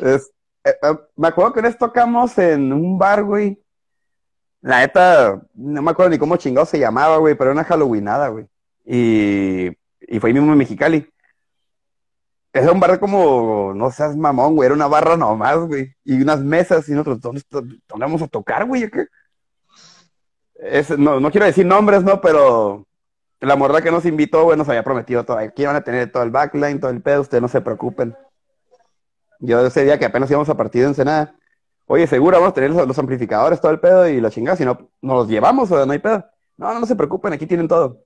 [0.00, 0.30] Es-
[0.64, 3.58] eh, eh, me acuerdo que una vez tocamos en un bar, güey.
[4.60, 8.28] La neta, no me acuerdo ni cómo chingado se llamaba, güey, pero era una Halloweenada,
[8.28, 8.46] güey.
[8.84, 9.68] Y,
[10.00, 11.08] y fue ahí mismo en Mexicali.
[12.52, 15.94] Era un bar como, no seas mamón, güey, era una barra nomás, güey.
[16.04, 18.90] Y unas mesas, y nosotros, ¿dónde, dónde vamos a tocar, güey?
[18.90, 19.06] ¿Qué?
[20.98, 22.20] No, no quiero decir nombres, ¿no?
[22.20, 22.86] Pero
[23.40, 25.38] la morra que nos invitó, güey, nos había prometido todo.
[25.38, 28.16] Aquí van a tener todo el backline, todo el pedo, ustedes no se preocupen.
[29.40, 31.36] Yo ese día que apenas íbamos a partir de Ensenada,
[31.86, 34.64] oye, seguro vamos a tener los, los amplificadores, todo el pedo y la chingada, si
[34.64, 36.24] no, nos los llevamos o no hay pedo.
[36.56, 38.04] No, no, no se preocupen, aquí tienen todo.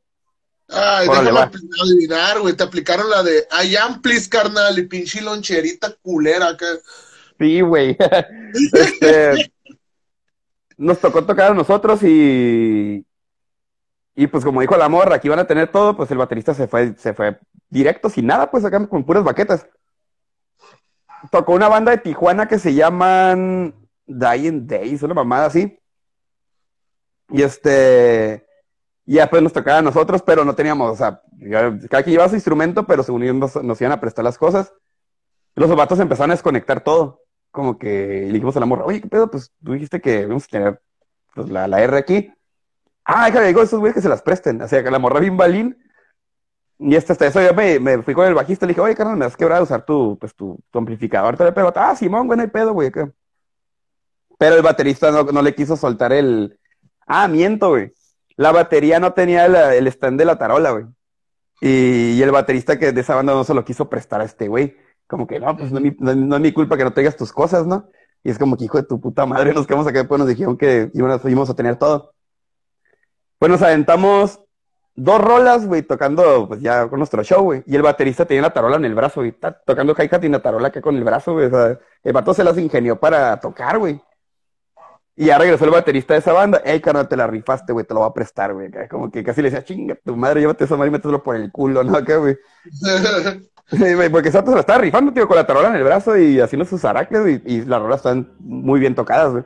[0.68, 1.84] Ay, Órale, déjame va.
[1.84, 6.66] adivinar, güey, te aplicaron la de I am please, carnal, y pinche loncherita culera acá.
[7.38, 7.96] Sí, güey.
[8.54, 9.50] Este,
[10.76, 13.06] nos tocó tocar a nosotros y,
[14.14, 16.68] y pues como dijo la morra, aquí van a tener todo, pues el baterista se
[16.68, 17.38] fue, se fue
[17.70, 19.66] directo sin nada, pues acá con puras baquetas.
[21.30, 23.74] Tocó una banda de Tijuana que se llaman
[24.06, 25.78] Dying Days, una mamada así.
[27.30, 28.44] Y este,
[29.04, 31.22] y ya pues nos tocaba a nosotros, pero no teníamos, o sea,
[31.90, 34.72] cada quien llevaba su instrumento, pero según ellos nos, iban a prestar las cosas.
[35.54, 37.20] Los vatos empezaron a desconectar todo.
[37.50, 39.30] Como que le dijimos a la morra, oye, ¿qué pedo?
[39.30, 40.80] Pues tú dijiste que vamos a tener
[41.34, 42.32] pues, la, la R aquí.
[43.04, 44.62] Ah, déjame digo, esos güeyes que se las presten.
[44.62, 45.76] O sea, que la morra bien balín.
[46.78, 49.26] Y este, hasta eso yo me, fui con el bajista le dije, oye, carnal, me
[49.26, 51.36] has quebrado usar tu, pues, tu, tu amplificador.
[51.36, 51.72] Pego.
[51.74, 52.88] Ah, Simón, güey, no hay pedo, güey.
[52.88, 53.12] acá".
[54.38, 56.58] Pero el baterista no, no le quiso soltar el.
[57.06, 57.92] Ah, miento, güey.
[58.36, 60.84] La batería no tenía la- el stand de la tarola, güey.
[61.60, 64.48] Y, y el baterista que de esa banda no se lo quiso prestar a este
[64.48, 64.76] güey.
[65.06, 67.16] Como que no, pues no es, mi, no, no es mi culpa que no traigas
[67.16, 67.88] tus cosas, ¿no?
[68.24, 70.56] Y es como que hijo de tu puta madre, nos quedamos acá después nos dijeron
[70.56, 72.14] que íbamos, íbamos a tener todo.
[73.38, 74.40] Pues nos aventamos
[74.94, 77.62] dos rolas, güey, tocando pues ya con nuestro show, güey.
[77.66, 79.30] Y el baterista tenía la tarola en el brazo, güey.
[79.30, 81.46] Está tocando hi-hat y la tarola acá con el brazo, güey.
[81.46, 84.00] O sea, el vato se las ingenió para tocar, güey.
[85.14, 86.62] Y ya regresó el baterista de esa banda.
[86.64, 88.70] Ey, carnal, te la rifaste, güey, te lo voy a prestar, güey.
[88.88, 91.52] Como que casi le decía, chinga tu madre, llévate esa madre y mételo por el
[91.52, 91.96] culo, ¿no?
[91.96, 92.36] Acá, güey.
[94.10, 96.64] Porque Santos se la estaba rifando, tío, con la tarola en el brazo y haciendo
[96.64, 99.44] sus aracles y, y las rolas están muy bien tocadas, güey.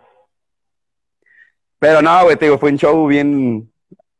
[1.79, 3.70] Pero no, güey, te digo, fue un show bien,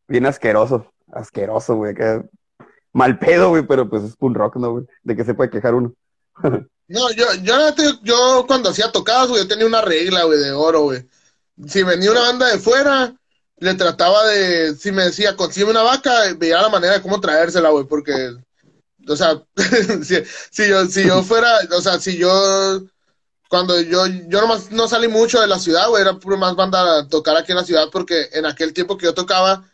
[0.09, 0.93] bien asqueroso.
[1.13, 1.95] Asqueroso, güey.
[1.95, 2.23] que-
[2.93, 4.85] Mal pedo, güey, pero pues es punk rock, ¿no, güey?
[5.03, 5.93] De que se puede quejar uno.
[6.89, 7.55] No, yo, yo,
[8.05, 11.05] yo cuando hacía tocadas, güey, yo tenía una regla, güey, de oro, güey.
[11.67, 13.15] Si venía una banda de fuera,
[13.59, 17.71] le trataba de, si me decía, consigue una vaca, veía la manera de cómo traérsela,
[17.71, 18.37] güey, porque,
[19.09, 19.43] o sea,
[20.51, 22.83] si, yo, si yo fuera, o sea, si yo
[23.49, 27.09] cuando yo, yo nomás no salí mucho de la ciudad, güey, era más banda a
[27.09, 29.65] tocar aquí en la ciudad porque en aquel tiempo que yo tocaba,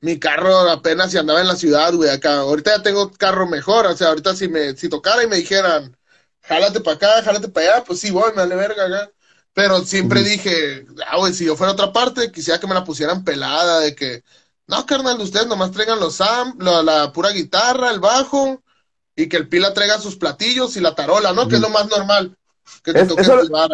[0.00, 2.38] mi carro apenas si andaba en la ciudad, güey, acá.
[2.38, 5.96] Ahorita ya tengo carro mejor, o sea, ahorita si me, si tocara y me dijeran,
[6.42, 9.12] jálate para acá, jálate para allá, pues sí voy, me vale verga acá.
[9.58, 12.84] Pero siempre dije, ah, güey, si yo fuera a otra parte, quisiera que me la
[12.84, 14.22] pusieran pelada, de que,
[14.68, 18.62] no, carnal, ustedes nomás traigan los sam, la, la pura guitarra, el bajo,
[19.16, 21.48] y que el pila traiga sus platillos y la tarola, ¿no?
[21.48, 22.36] Que es lo más normal.
[22.84, 23.70] Que te Es- eso- bar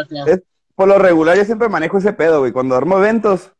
[0.75, 2.51] por lo regular yo siempre manejo ese pedo, güey.
[2.53, 3.51] Cuando armo eventos,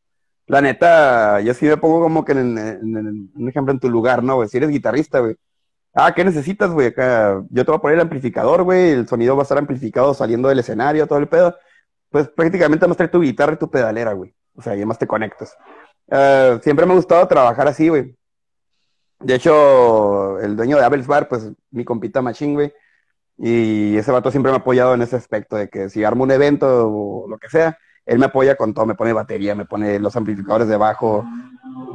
[0.47, 3.91] la neta, yo sí me pongo como que en, en- en- un ejemplo en tu
[3.91, 4.49] lugar, ¿no, güey?
[4.49, 5.37] Si eres guitarrista, güey.
[5.95, 6.87] Ah, ¿qué necesitas, güey?
[6.89, 8.93] Acá, yo te voy a poner el amplificador, güey.
[8.93, 11.55] El sonido va a estar amplificado saliendo del escenario, todo el pedo.
[12.15, 14.33] Pues prácticamente más traer tu guitarra y tu pedalera, güey.
[14.55, 15.57] O sea, y además te conectas.
[16.09, 18.17] Eh, siempre me ha gustado trabajar así, güey.
[19.19, 22.73] De hecho, el dueño de Abel's Bar, pues mi compita Machín, güey.
[23.37, 26.31] Y ese vato siempre me ha apoyado en ese aspecto de que si armo un
[26.31, 29.99] evento o lo que sea, él me apoya con todo, me pone batería, me pone
[29.99, 31.25] los amplificadores de bajo.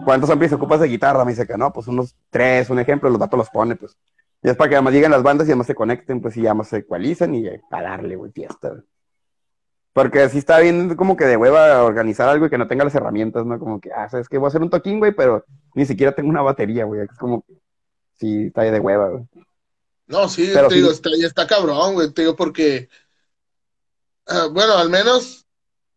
[0.04, 1.24] ¿Cuántos amplis ocupas de guitarra?
[1.24, 3.98] Me dice que no, pues unos tres, un ejemplo, los vatos los pone, pues.
[4.44, 6.68] Y es para que además lleguen las bandas y además se conecten, pues y además
[6.68, 8.68] se ecualicen y a darle, güey, fiesta.
[8.68, 8.84] güey.
[10.00, 12.96] Porque así está bien como que de hueva organizar algo y que no tenga las
[12.96, 13.60] herramientas, ¿no?
[13.60, 16.30] Como que, ah, sabes que voy a hacer un toquín, güey, pero ni siquiera tengo
[16.30, 17.02] una batería, güey.
[17.02, 17.44] Es como,
[18.18, 19.26] sí, está ahí de hueva, güey.
[20.08, 20.80] No, sí, Pero te sí.
[20.80, 22.88] digo, está, está cabrón, güey, te digo, porque,
[24.28, 25.46] ah, bueno, al menos,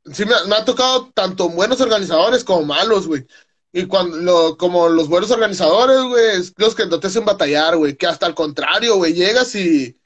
[0.06, 3.24] sí me, me ha tocado tanto buenos organizadores como malos, güey.
[3.72, 7.76] Y cuando, lo, como los buenos organizadores, güey, es los que no te hacen batallar,
[7.76, 9.96] güey, que hasta al contrario, güey, llegas y,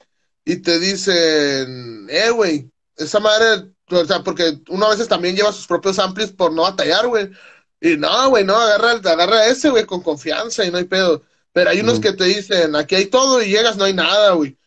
[0.45, 5.51] y te dicen, eh, güey, esa madre, o sea, porque uno a veces también lleva
[5.51, 7.29] sus propios amplis por no batallar, güey.
[7.79, 11.21] Y no, güey, no, agarra, agarra ese, güey, con confianza y no hay pedo.
[11.53, 14.57] Pero hay unos que te dicen, aquí hay todo y llegas, no hay nada, güey.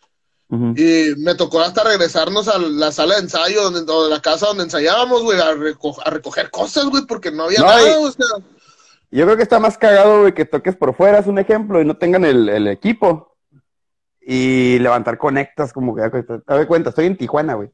[0.76, 4.46] Y me tocó hasta regresarnos a la sala de ensayo, donde, o de la casa
[4.46, 8.04] donde ensayábamos, güey, a, reco- a recoger cosas, güey, porque no había No, nada, y-
[8.04, 8.26] o sea.
[9.12, 11.84] Yo creo que está más cagado, güey, que toques por fuera, es un ejemplo, y
[11.84, 13.36] no tengan el, el equipo.
[14.20, 17.70] Y levantar conectas, como que, a ver cuenta, estoy en Tijuana, güey.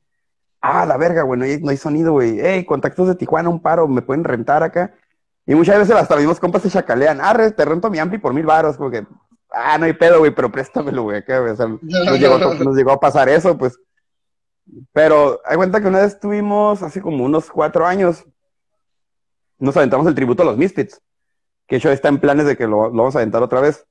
[0.69, 2.39] Ah, la verga, güey, no hay, no hay sonido, güey.
[2.41, 4.95] Hey, contactos de Tijuana, un paro, me pueden rentar acá.
[5.47, 7.21] Y muchas veces hasta los mismos compas se chacalean.
[7.21, 9.07] Ah, te rento mi ampli por mil baros, como que,
[9.53, 11.41] ah, no hay pedo, güey, pero préstamelo, güey, acá.
[11.41, 13.79] O sea, nos llegó, a- pasar eso, pues.
[14.93, 18.25] Pero hay cuenta que una vez tuvimos, hace como unos cuatro años,
[19.59, 21.01] nos aventamos el tributo a los Misfits
[21.67, 23.87] que de hecho está en planes de que lo, lo vamos a aventar otra vez.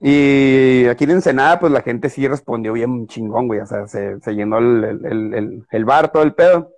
[0.00, 3.60] Y aquí en Ensenada, pues la gente sí respondió bien chingón, güey.
[3.60, 6.70] O sea, se, se llenó el, el, el, bar, todo el pedo.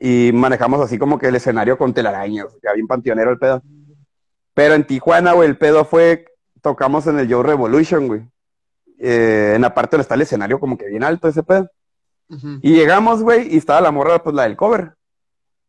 [0.00, 3.62] Y manejamos así como que el escenario con telarañas, ya bien panteonero el pedo.
[4.54, 6.26] Pero en Tijuana, güey, el pedo fue,
[6.60, 8.22] tocamos en el Joe Revolution, güey.
[8.98, 11.70] Eh, en la parte donde está el escenario como que bien alto ese pedo.
[12.60, 14.94] Y llegamos, güey, y estaba la morra, pues la del cover.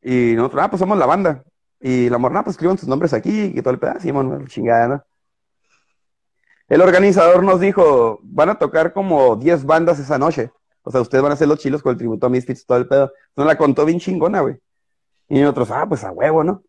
[0.01, 1.43] Y nosotros, ah, pues somos la banda.
[1.79, 4.01] Y la morra, "Ah, pues escriban sus nombres aquí y todo el pedazo.
[4.01, 5.03] Sí, bueno, chingada, ¿no?
[6.69, 10.51] El organizador nos dijo, van a tocar como 10 bandas esa noche.
[10.83, 12.87] O sea, ustedes van a hacer los chilos con el tributo a Misfits, todo el
[12.87, 13.11] pedo.
[13.35, 14.59] Nos la contó bien chingona, güey.
[15.27, 16.63] Y nosotros, ah, pues a huevo, ¿no?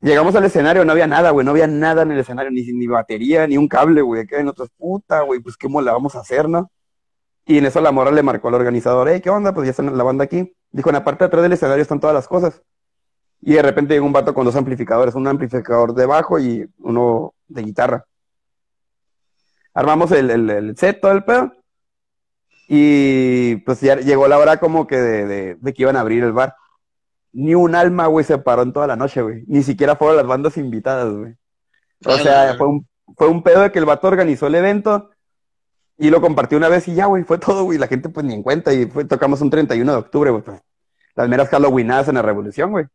[0.00, 2.86] Llegamos al escenario, no había nada, güey, no había nada en el escenario, ni, ni
[2.86, 4.26] batería, ni un cable, güey.
[4.26, 6.70] Que nosotros, puta, güey, pues cómo la vamos a hacer, ¿no?
[7.46, 9.54] Y en eso la morra le marcó al organizador, hey, ¿qué onda?
[9.54, 10.52] Pues ya está la banda aquí.
[10.72, 12.62] Dijo, en la parte de atrás del escenario están todas las cosas.
[13.40, 17.34] Y de repente llegó un vato con dos amplificadores, un amplificador de bajo y uno
[17.48, 18.06] de guitarra.
[19.74, 21.52] Armamos el, el, el set, todo el pedo.
[22.68, 26.22] Y pues ya llegó la hora como que de, de, de que iban a abrir
[26.22, 26.54] el bar.
[27.32, 29.44] Ni un alma, güey, se paró en toda la noche, güey.
[29.46, 31.34] Ni siquiera fueron las bandas invitadas, güey.
[32.04, 35.10] O sea, fue un, fue un pedo de que el vato organizó el evento
[35.98, 37.78] y lo compartió una vez y ya, güey, fue todo, güey.
[37.78, 40.42] La gente pues ni en cuenta y fue, tocamos un 31 de octubre, güey.
[40.42, 40.60] Pues,
[41.14, 42.86] las meras Halloweenadas en la Revolución, güey.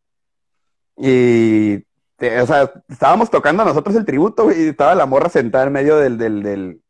[0.97, 1.83] Y,
[2.19, 6.17] o sea, estábamos tocando nosotros el tributo, y estaba la morra sentada en medio del,
[6.17, 6.81] del, del,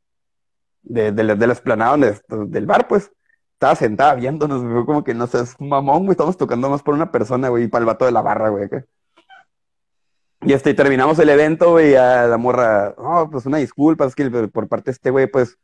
[0.83, 3.11] de, de la- de la explanada donde- del bar, pues.
[3.53, 7.09] Estaba sentada viéndonos, güey, como que no seas mamón, güey, estamos tocando más por una
[7.11, 8.83] persona, güey, y para el vato de la barra, güey, acá.
[10.41, 14.13] Y este, y terminamos el evento, güey, a la morra, no, pues una disculpa, es
[14.13, 15.57] que por parte de este güey, pues,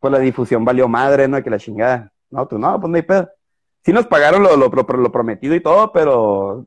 [0.00, 1.42] pues la difusión valió madre, ¿no?
[1.42, 2.12] Que la chingada.
[2.30, 3.30] No, pues no, pues no hay pedo.
[3.84, 6.66] Sí nos pagaron lo, lo, lo- lo prometido y todo, pero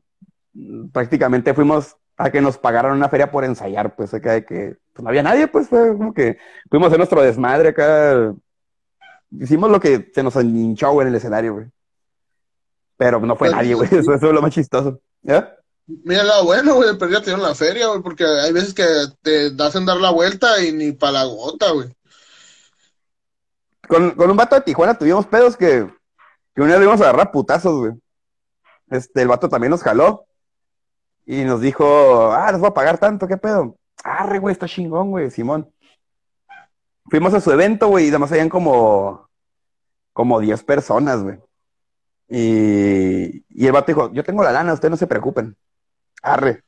[0.54, 4.76] mm, prácticamente fuimos a que nos pagaran una feria por ensayar, pues acá de que
[4.92, 6.36] pues, no había nadie, pues fue como que
[6.68, 8.34] fuimos a hacer nuestro desmadre acá.
[9.30, 11.66] Hicimos lo que se nos hinchó, güey, en el escenario, güey.
[12.96, 15.00] Pero no fue Pues, nadie, güey, eso, eso es lo más chistoso.
[15.22, 15.56] ¿Ya?
[15.86, 18.84] Mira, lo bueno, güey, pero ya te dieron la feria, güey, porque hay veces que
[19.22, 21.88] te hacen dar la vuelta y ni para la gota, güey.
[23.88, 25.88] Con, con un vato de Tijuana tuvimos pedos que
[26.54, 27.92] que una vez íbamos a agarrar putazos, güey.
[28.90, 30.26] Este, el vato también nos jaló.
[31.30, 33.76] Y nos dijo, ah, les voy a pagar tanto, ¿qué pedo?
[34.02, 35.72] Arre, güey, está chingón, güey, Simón.
[37.04, 39.28] Fuimos a su evento, güey, y además habían como,
[40.12, 41.38] como 10 personas, güey.
[42.28, 45.56] Y, y el vato dijo, yo tengo la lana, ustedes no se preocupen.
[46.20, 46.64] Arre.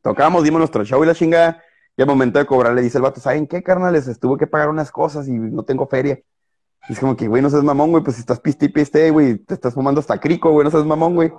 [0.00, 1.62] Tocamos, dimos nuestro show y la chingada.
[1.98, 4.08] Y al momento de cobrar le dice el vato, ¿saben qué, carnales?
[4.08, 6.18] Estuve que pagar unas cosas y no tengo feria.
[6.88, 9.10] Y es como que, güey, no seas mamón, güey, pues si estás piste y piste,
[9.10, 11.30] güey, te estás fumando hasta crico, güey, no seas mamón, güey.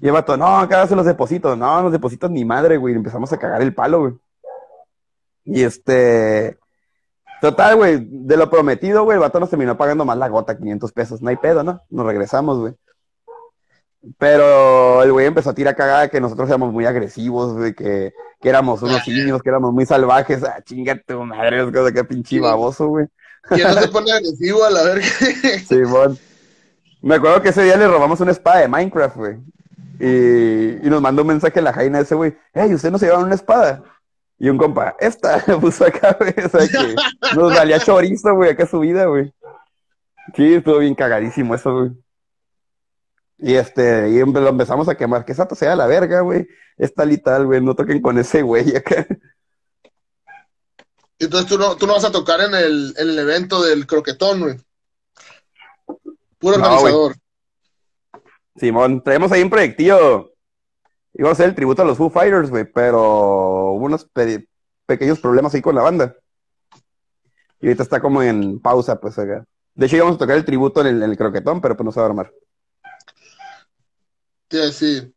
[0.00, 3.32] Y el vato, no, acá se los depositos, no, los depositos ni madre, güey, empezamos
[3.32, 4.14] a cagar el palo, güey.
[5.44, 6.58] Y este,
[7.40, 10.92] total, güey, de lo prometido, güey, el vato nos terminó pagando más la gota, 500
[10.92, 11.82] pesos, no hay pedo, ¿no?
[11.90, 12.74] Nos regresamos, güey.
[14.18, 18.48] Pero el güey empezó a tirar cagada que nosotros éramos muy agresivos, güey, que, que
[18.48, 20.42] éramos unos niños, que éramos muy salvajes.
[20.44, 23.06] Ah, chinga tu madre, es cosa que pinche baboso, güey.
[23.50, 25.06] Y no se pone agresivo a la verga.
[25.68, 26.18] Sí, bon.
[27.04, 29.36] Me acuerdo que ese día le robamos una espada de Minecraft, güey.
[30.00, 32.34] Y, nos mandó un mensaje a la jaina ese güey.
[32.54, 33.82] Hey, ¿usted no se llevaron una espada?
[34.38, 36.32] Y un compa, esta, puso acá, güey.
[36.42, 36.94] O sea que
[37.36, 39.34] nos valía chorizo, güey, acá su vida, güey.
[40.34, 41.90] Sí, estuvo bien cagadísimo eso, güey.
[43.36, 45.26] Y este, y empe- lo empezamos a quemar.
[45.26, 46.48] Que Sato sea la verga, güey.
[46.78, 47.60] Es tal y tal, güey.
[47.60, 49.06] No toquen con ese güey acá.
[51.18, 54.40] Entonces tú no, tú no vas a tocar en el, en el evento del croquetón,
[54.40, 54.56] güey.
[56.44, 57.16] Puro No, organizador.
[58.56, 60.30] Simón, traemos ahí un proyectillo.
[61.14, 63.00] Iba a hacer el tributo a los Foo Fighters, güey, pero
[63.72, 64.46] hubo unos pe-
[64.84, 66.14] pequeños problemas ahí con la banda.
[67.62, 69.46] Y ahorita está como en pausa, pues acá.
[69.74, 71.92] De hecho, íbamos a tocar el tributo en el, en el croquetón, pero pues no
[71.92, 72.30] se va a armar.
[74.50, 75.14] Sí, sí.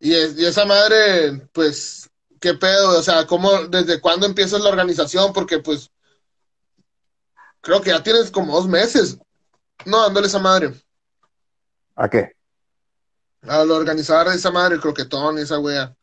[0.00, 2.10] Y, es- y esa madre, pues,
[2.40, 2.98] ¿qué pedo?
[2.98, 5.32] O sea, ¿cómo, desde cuándo empieza la organización?
[5.32, 5.90] Porque, pues,
[7.62, 9.18] creo que ya tienes como dos meses,
[9.86, 10.72] no, dándole esa madre.
[11.96, 12.32] ¿A qué?
[13.42, 15.94] A lo organizar esa madre, el croquetón, esa wea.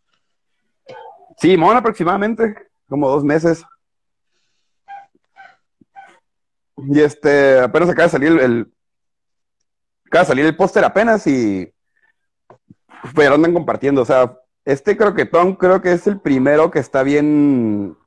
[1.37, 2.55] Simón, aproximadamente,
[2.87, 3.63] como dos meses.
[6.77, 8.73] Y este, apenas acaba de salir el, el-
[10.05, 11.71] acaba de salir el póster apenas y
[13.13, 14.01] pues andan compartiendo.
[14.01, 17.97] O sea, este croquetón creo que es el primero que está bien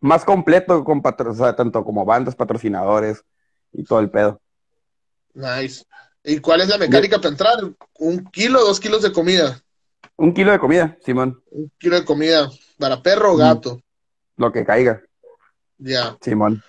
[0.00, 3.24] más completo con patro- o sea, tanto como bandas, patrocinadores
[3.72, 4.40] y todo el pedo.
[5.34, 5.84] Nice.
[6.22, 7.58] ¿Y cuál es la mecánica para entrar?
[7.98, 9.60] ¿Un kilo, dos kilos de comida?
[10.16, 13.38] Un kilo de comida, Simón, Un kilo de comida para perro o Mm.
[13.40, 13.80] gato.
[14.36, 15.00] lo que caiga.
[15.78, 16.16] Ya.
[16.20, 16.62] Simón.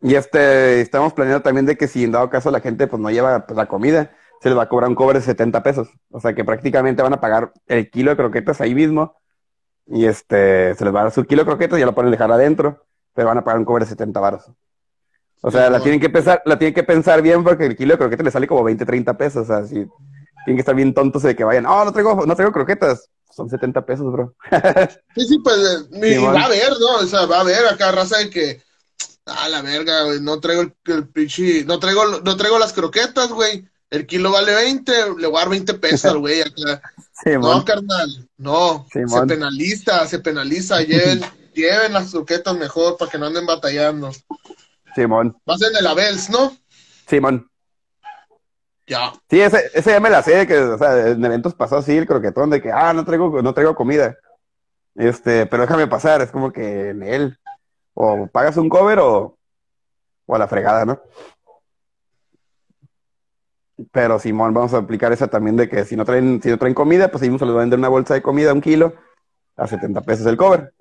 [0.00, 3.08] Y este, estamos planeando también de que si en dado caso la gente pues no
[3.10, 5.88] lleva pues, la comida, se les va a cobrar un cover de 70 pesos.
[6.10, 9.16] O sea que prácticamente van a pagar el kilo de croquetas ahí mismo.
[9.86, 12.10] Y este, se les va a dar su kilo de croquetas y ya lo pueden
[12.10, 12.84] dejar adentro,
[13.14, 14.50] pero van a pagar un cover de 70 baros.
[15.42, 17.98] O sea, la tienen que pensar, la tienen que pensar bien porque el kilo de
[17.98, 19.42] croquetas le sale como 20, 30 pesos.
[19.42, 19.74] O sea, si
[20.44, 23.08] tienen que estar bien tontos de que vayan, oh, no traigo, no traigo croquetas.
[23.30, 24.34] Son 70 pesos, bro.
[25.14, 25.58] Sí, sí, pues,
[25.92, 26.96] eh, y va a haber, ¿no?
[26.96, 28.62] O sea, va a haber acá raza de que,
[29.26, 33.28] ah, la verga, güey, no traigo el, el pinche, no traigo, no traigo las croquetas,
[33.28, 33.64] güey.
[33.92, 36.80] El kilo vale 20, le voy a dar 20 pesos güey acá.
[37.24, 41.20] No, carnal, no, se penaliza, se penaliza, lleven,
[41.54, 44.10] lleven las croquetas mejor para que no anden batallando.
[44.94, 45.36] Simón.
[45.44, 46.52] Vas en el Abels, ¿no?
[47.06, 47.48] Simón.
[48.86, 49.12] Ya.
[49.30, 52.06] Sí, ese, ese ya me la sé, que, o sea, en eventos pasó así el
[52.06, 54.16] croquetón de que, ah, no traigo, no traigo comida.
[54.94, 57.38] Este, pero déjame pasar, es como que en él,
[57.94, 59.38] o pagas un cover o,
[60.26, 61.00] o a la fregada, ¿no?
[63.90, 66.74] Pero Simón, vamos a aplicar esa también de que si no traen, si no traen
[66.74, 68.94] comida, pues seguimos les va a vender una bolsa de comida, un kilo,
[69.56, 70.74] a 70 pesos el cover.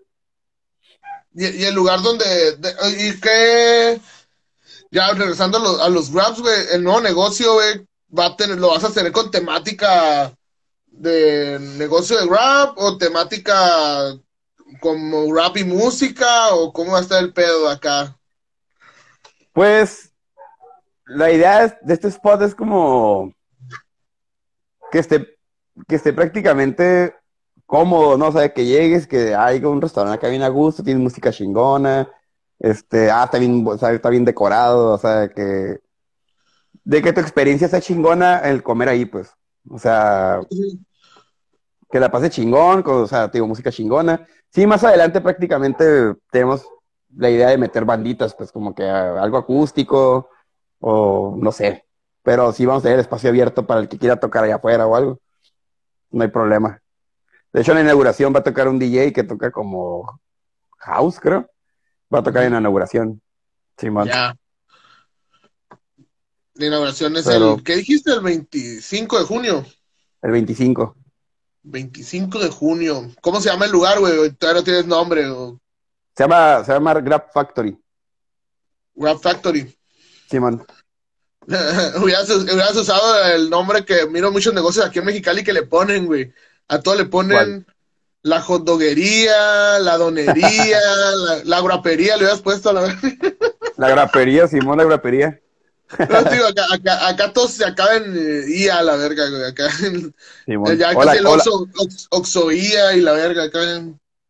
[1.34, 2.75] Y, el lugar donde, de-
[3.07, 4.01] y que,
[4.91, 7.86] ya regresando a los, a los güey, el nuevo negocio, güey,
[8.17, 10.34] va a tener, lo vas a hacer con temática
[10.86, 14.13] de negocio de rap o temática
[14.82, 18.17] como rap y música o cómo va a estar el pedo acá.
[19.53, 20.11] Pues
[21.05, 23.34] la idea de este spot es como
[24.91, 25.38] que esté,
[25.88, 27.15] que esté prácticamente
[27.72, 28.28] cómodo, ¿no?
[28.28, 32.09] O sea, que llegues, que hay un restaurante acá bien a gusto, tiene música chingona,
[32.59, 35.80] este, ah, está bien, está bien decorado, o sea, que
[36.84, 39.32] de que tu experiencia sea chingona el comer ahí, pues.
[39.69, 40.41] O sea,
[41.89, 44.28] que la pase chingón, o sea, digo, música chingona.
[44.49, 46.67] Sí, más adelante prácticamente tenemos
[47.15, 50.30] la idea de meter banditas, pues como que ah, algo acústico
[50.80, 51.86] o no sé.
[52.24, 54.95] Pero sí vamos a tener espacio abierto para el que quiera tocar allá afuera o
[54.95, 55.19] algo.
[56.11, 56.82] No hay problema.
[57.53, 60.21] De hecho, en la inauguración va a tocar un DJ que toca como
[60.77, 61.49] house, creo.
[62.13, 63.21] Va a tocar en la inauguración.
[63.77, 64.07] Simón.
[64.07, 64.35] Ya.
[66.55, 68.11] La inauguración es Pero- el, ¿qué dijiste?
[68.11, 69.65] El 25 de junio.
[70.21, 70.95] El 25.
[71.63, 73.11] 25 de junio.
[73.21, 74.31] ¿Cómo se llama el lugar, güey?
[74.31, 75.23] Todavía no tienes nombre.
[76.15, 77.77] Se llama, se llama Grab Factory.
[78.95, 79.77] Rap Factory.
[80.29, 80.65] Simón.
[81.47, 86.05] hubieras, hubieras usado el nombre que miro muchos negocios aquí en Mexicali que le ponen,
[86.05, 86.31] güey.
[86.72, 87.65] A todo le ponen ¿Cuál?
[88.24, 90.80] la hotdoguería, la donería,
[91.17, 92.97] la, la grapería, le hubieras puesto a la
[93.78, 95.39] La grapería, Simón, la grapería.
[96.09, 98.15] No, digo, acá, acá, acá todos se acaban
[98.47, 99.43] IA a la verga, güey.
[99.43, 100.15] Acá en-
[100.45, 100.78] Simón.
[100.78, 103.59] ya Hola, el oxo, ox- oxoía y la verga acá.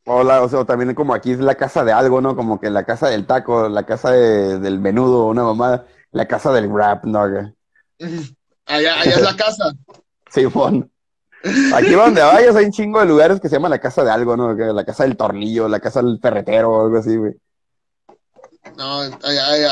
[0.06, 2.36] Hola, o sea, también como aquí es la casa de algo, ¿no?
[2.36, 6.52] Como que la casa del taco, la casa de- del menudo, una mamada, la casa
[6.52, 7.22] del rap, ¿no?
[8.66, 9.66] Allá, allá es la casa.
[10.32, 10.90] Simón.
[11.74, 14.38] Aquí donde vayas hay un chingo de lugares que se llama la casa de algo,
[14.38, 14.54] ¿no?
[14.54, 17.34] La casa del tornillo, la casa del ferretero o algo así, güey.
[18.78, 19.02] No,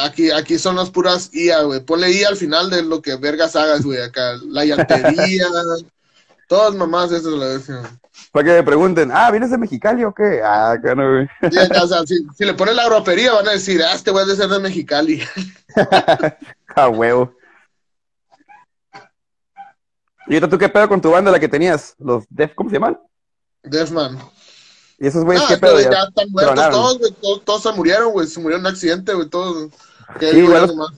[0.03, 1.79] aquí, aquí son las puras IA, güey.
[1.81, 4.01] Ponle IA al final de lo que vergas hagas, güey.
[4.01, 5.47] Acá, la llantería,
[6.47, 7.99] todas mamás esas, la verga.
[8.31, 10.41] Para que me pregunten, ah, ¿vienes de Mexicali o qué?
[10.43, 11.27] Ah, acá no, güey.
[11.51, 14.25] Sí, o sea, si, si le pones la gropería, van a decir, ah, este güey
[14.25, 15.23] debe ser de Mexicali.
[16.75, 17.33] A huevo.
[20.29, 21.95] ¿Y ahorita tú qué pedo con tu banda, la que tenías?
[21.99, 22.99] Los Def, ¿cómo se llaman?
[23.63, 24.17] Deathman.
[24.99, 25.83] ¿Y esos güeyes Ah, qué pero pedo?
[25.83, 26.79] ya Ya, están muertos tronaron.
[26.79, 27.11] todos, güey.
[27.21, 28.27] Todos, todos se murieron, güey.
[28.27, 29.27] Se murieron en un accidente, güey.
[29.29, 29.71] Todos.
[30.19, 30.93] Sí, igual los-.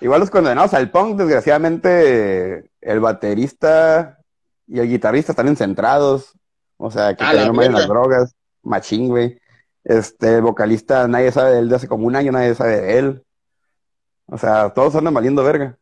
[0.00, 4.18] Igual los condenados al punk, desgraciadamente, el baterista
[4.66, 6.32] y el guitarrista están encentrados.
[6.76, 8.34] O sea, que la no vayan las drogas.
[8.62, 9.40] Machín, güey.
[9.84, 12.98] Este, el vocalista, nadie sabe de él de hace como un año, nadie sabe de
[12.98, 13.24] él.
[14.26, 15.78] O sea, todos andan valiendo verga.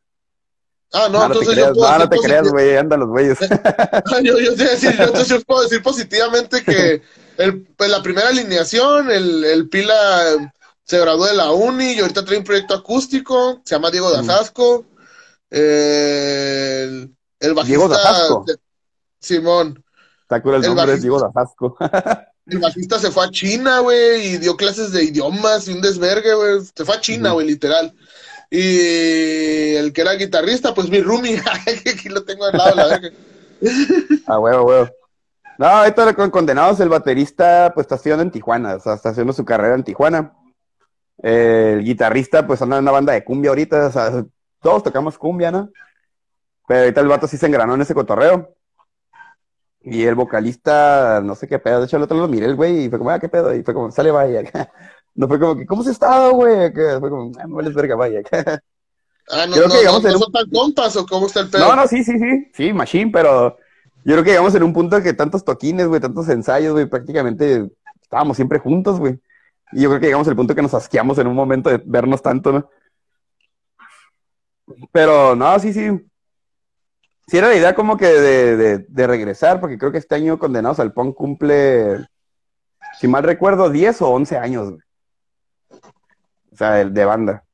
[0.95, 3.39] Ah, no, No, no te entonces yo puedo no, te creas, güey, andan los güeyes.
[4.23, 7.03] yo, yo, te decir, yo, entonces yo puedo decir positivamente que
[7.37, 10.53] el, pues, la primera alineación, el, el Pila
[10.85, 14.27] se graduó de la uni y ahorita trae un proyecto acústico, se llama Diego Mm.
[14.27, 14.87] Dazasco.
[15.51, 18.45] Eh, el, el bajista Diego Dazasco.
[18.47, 18.57] de-
[19.21, 19.83] Simón,
[20.31, 20.97] el El nombre, es bajista.
[21.01, 21.77] Diego Dazasco.
[22.47, 26.35] el bajista se fue a China, güey, y dio clases de idiomas y un desvergue,
[26.35, 26.61] güey.
[26.77, 27.95] Se fue a China, güey, literal.
[28.57, 31.43] Y el que era guitarrista, pues mi roomie,
[31.93, 33.11] aquí lo tengo al lado la verga.
[34.29, 34.89] A huevo, huevo.
[35.59, 39.33] No, ahorita con condenados el baterista pues está estudiando en Tijuana, o sea, está haciendo
[39.33, 40.37] su carrera en Tijuana.
[41.19, 44.25] El guitarrista pues anda en una banda de cumbia ahorita, o sea,
[44.63, 45.71] todos tocamos cumbia, ¿no?
[46.69, 48.55] Pero ahorita el vato sí se engranó en ese cotorreo.
[49.81, 52.85] Y el vocalista, no sé qué pedo, de hecho el otro lo miré el güey
[52.85, 54.43] y fue como, ah, qué pedo, y fue como, sale, vaya.
[55.15, 56.73] No fue como que, ¿cómo has estado, güey?
[56.73, 58.21] Fue como, ah, me vales verga, vaya.
[59.31, 61.27] Ah, no, Creo no, que llegamos no, en no un- son tan compas o cómo
[61.27, 61.67] está el pedo.
[61.69, 63.57] No, no, sí, sí, sí, sí, machine, pero
[64.05, 67.71] yo creo que llegamos en un punto que tantos toquines, güey, tantos ensayos, güey, prácticamente
[68.03, 69.19] estábamos siempre juntos, güey.
[69.73, 72.21] Y yo creo que llegamos al punto que nos asqueamos en un momento de vernos
[72.21, 72.69] tanto, ¿no?
[74.93, 75.89] Pero no, sí, sí.
[77.27, 80.39] Sí era la idea como que de, de, de regresar, porque creo que este año
[80.39, 82.07] Condenados al Punk cumple,
[83.01, 84.84] si mal recuerdo, 10 o 11 años, güey.
[86.55, 87.45] O sea, de, de banda.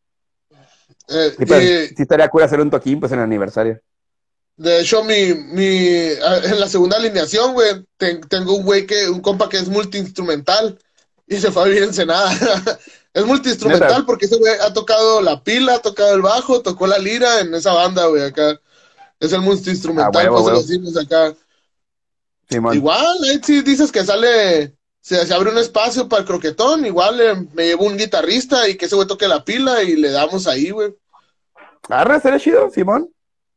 [1.08, 3.80] Eh, Sí, pero sí estaría cool hacer un toquín, pues, en el aniversario.
[4.56, 9.08] de hecho, mi, mi, ah, en la segunda alineación, güey, ten- tengo un güey que,
[9.08, 10.78] un compa que es multiinstrumental
[11.26, 12.30] y se fue a vivir en Ensenada.
[13.14, 16.98] es multiinstrumental porque ese güey ha tocado la pila, ha tocado el bajo, tocó la
[16.98, 18.60] lira en esa banda, güey, acá.
[19.18, 20.60] Es el multiinstrumental, Ah, huevo, pues huevo.
[20.60, 21.34] decimos acá.
[22.72, 27.20] Igual, ahí sí dices que sale, se, se abre un espacio para el croquetón, igual
[27.20, 30.46] eh, me llevo un guitarrista y que ese güey toque la pila y le damos
[30.46, 30.94] ahí, güey.
[31.88, 33.08] Arre, sería chido, Simón.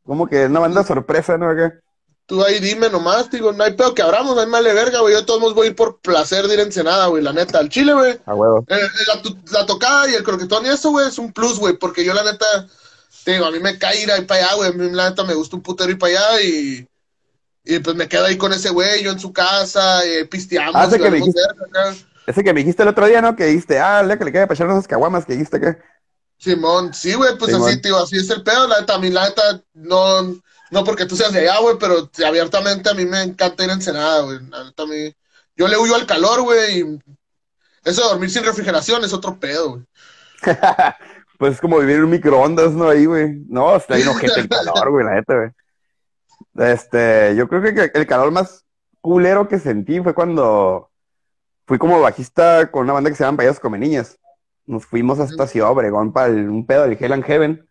[0.04, 1.48] Como que una banda sorpresa, ¿no?
[1.48, 1.78] Acá.
[2.26, 5.12] Tú ahí dime nomás, digo, no hay pedo que abramos, no hay male verga, güey.
[5.12, 7.32] Yo de todos modos voy a ir por placer de ir a Ensenada, güey, la
[7.34, 7.58] neta.
[7.58, 8.18] Al Chile, güey.
[8.24, 8.64] A huevo.
[8.68, 11.76] eh, la, tu- la tocada y el croquetón y eso, güey, es un plus, güey,
[11.76, 12.46] porque yo la neta,
[13.24, 14.70] te digo, a mí me cae ir ahí para allá, güey.
[14.70, 16.86] A mí la neta me gusta un putero ir para allá y,
[17.64, 20.84] y pues me quedo ahí con ese güey, yo en su casa, y pisteamos, Ah,
[20.86, 21.40] ese que me dijiste.
[21.48, 21.96] verga acá.
[22.26, 23.36] Ese que me dijiste el otro día, ¿no?
[23.36, 25.78] Que dijiste, ah, le que le queda para echar unas caguamas que dijiste acá.
[26.38, 27.68] Simón, sí, güey, pues Simón.
[27.68, 30.22] así, tío, así es el pedo, la neta, a mí la neta, no,
[30.70, 33.74] no porque tú seas de allá, güey, pero abiertamente a mí me encanta ir a
[33.74, 35.14] Ensenada, güey, la neta, a mí,
[35.56, 36.98] yo le huyo al calor, güey, y
[37.84, 39.82] eso de dormir sin refrigeración es otro pedo, güey.
[41.36, 42.88] Pues es como vivir en un microondas, ¿no?
[42.88, 43.42] Ahí, güey.
[43.48, 45.50] No, está bien ojete el calor, güey, la neta, güey.
[46.56, 48.64] Este, yo creo que el calor más
[49.00, 50.90] culero que sentí fue cuando
[51.66, 54.18] fui como bajista con una banda que se llama Payasos Come Niñas.
[54.66, 57.68] Nos fuimos hasta Ciudad Obregón para el- un pedo del Hell and Heaven.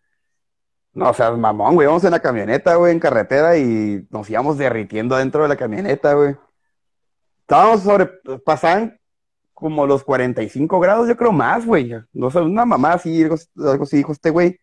[0.92, 4.58] No, o sea, mamón, güey, íbamos en la camioneta, güey, en carretera y nos íbamos
[4.58, 6.36] derritiendo dentro de la camioneta, güey.
[7.40, 8.06] Estábamos sobre,
[8.44, 8.98] pasaban
[9.52, 11.90] como los 45 grados, yo creo más, güey.
[12.12, 14.58] No sé, una mamá así, algo, algo así dijo este güey.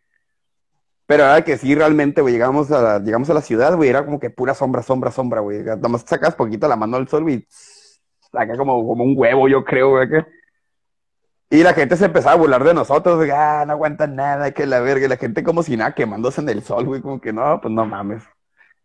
[1.12, 4.06] Pero era que sí, realmente, güey, llegamos a la, llegamos a la ciudad, güey, era
[4.06, 5.62] como que pura sombra, sombra, sombra, güey.
[5.82, 7.46] Nomás sacas poquito la mano al sol, güey,
[8.32, 10.08] acá como, como un huevo, yo creo, güey.
[11.50, 14.66] Y la gente se empezaba a burlar de nosotros, güey, ah, no aguantan nada, que
[14.66, 15.06] la verga.
[15.06, 17.74] Y la gente como si nada, quemándose en el sol, güey, como que no, pues
[17.74, 18.24] no mames.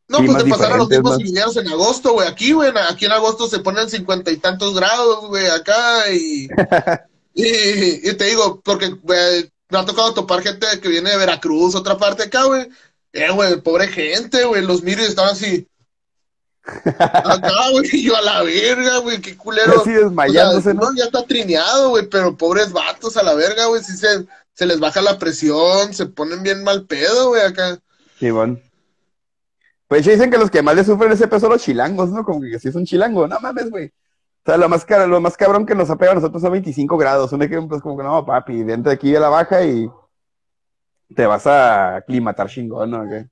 [0.08, 1.20] No, Climas pues te pasaron los ¿no?
[1.20, 2.26] ingenieros en agosto, güey.
[2.26, 6.10] Aquí, güey, aquí en agosto se ponen cincuenta y tantos grados, güey, acá.
[6.12, 6.48] Y,
[7.34, 11.74] y, y te digo, porque güey, me ha tocado topar gente que viene de Veracruz,
[11.74, 12.68] otra parte acá, güey.
[13.12, 15.66] Eh, güey, pobre gente, güey, los miro y estaban así.
[16.86, 19.80] Acá, güey, yo a la verga, güey, qué culero.
[19.80, 20.94] Así desmayándose, O sea, ¿no?
[20.96, 24.80] ya está trineado, güey, pero pobres vatos a la verga, güey, si se, se les
[24.80, 27.78] baja la presión, se ponen bien mal pedo, güey, acá.
[29.88, 32.24] Pues ya dicen que los que más le sufren ese peso son los chilangos, ¿no?
[32.24, 33.92] Como que si es un chilango, no mames, güey.
[34.46, 36.96] O sea, lo más, lo más cabrón que nos ha pegado a nosotros son 25
[36.96, 37.32] grados.
[37.32, 39.90] Un ejemplo es como que no, papi, vente de aquí a la baja y
[41.16, 43.08] te vas a aclimatar chingón, ¿no?
[43.08, 43.26] ¿Qué?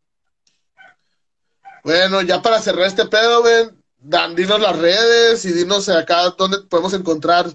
[1.84, 6.58] Bueno, ya para cerrar este pedo, güey, Dan, dinos las redes y dinos acá dónde
[6.68, 7.46] podemos encontrar,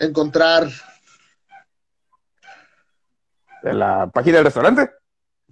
[0.00, 0.68] encontrar,
[3.64, 4.90] En la página del restaurante.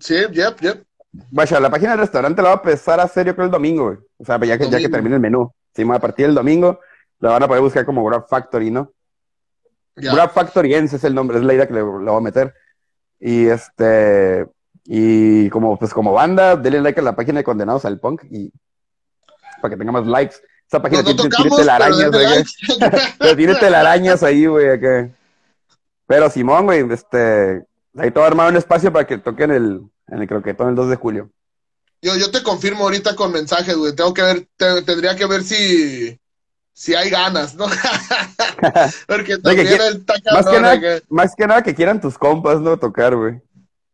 [0.00, 0.86] sí, yep, yep.
[1.30, 3.84] Vaya, la página del restaurante la va a empezar a hacer yo creo el domingo,
[3.84, 3.98] güey.
[4.16, 5.52] O sea, ya que, ya que termine el menú.
[5.74, 6.80] Sí, a partir del domingo
[7.22, 8.92] la van a poder buscar como Grab Factory, ¿no?
[9.96, 10.12] Ya.
[10.12, 12.52] Grab Factoriense es el nombre, es la idea que le, le voy a meter.
[13.20, 14.46] Y este,
[14.84, 18.50] y como, pues como banda, denle like a la página de Condenados al Punk y
[19.60, 20.36] para que tenga más likes.
[20.66, 23.36] Esa página tiene, tiene tocamos, telarañas, güey.
[23.36, 24.80] tiene telarañas ahí, güey.
[26.06, 27.64] Pero Simón, güey, este,
[27.96, 30.74] ahí te voy a armar un espacio para que toquen el, en el croquetón el
[30.74, 31.30] 2 de julio.
[32.00, 33.94] Yo, yo te confirmo ahorita con mensajes, güey.
[33.94, 36.18] Tengo que ver, te- tendría que ver si,
[36.72, 37.66] si hay ganas, ¿no?
[39.06, 41.04] Porque también que- el está Más que, nada, acá.
[41.08, 42.76] más que nada que quieran tus compas, ¿no?
[42.78, 43.40] Tocar, güey.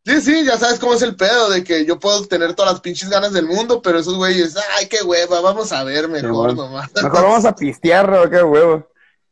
[0.05, 2.81] Sí, sí, ya sabes cómo es el pedo, de que yo puedo tener todas las
[2.81, 6.57] pinches ganas del mundo, pero esos güeyes, ay, qué hueva, vamos a ver mejor Simón.
[6.57, 6.91] nomás.
[6.95, 8.31] Mejor vamos a pistear, ¿no?
[8.31, 8.87] Qué huevo.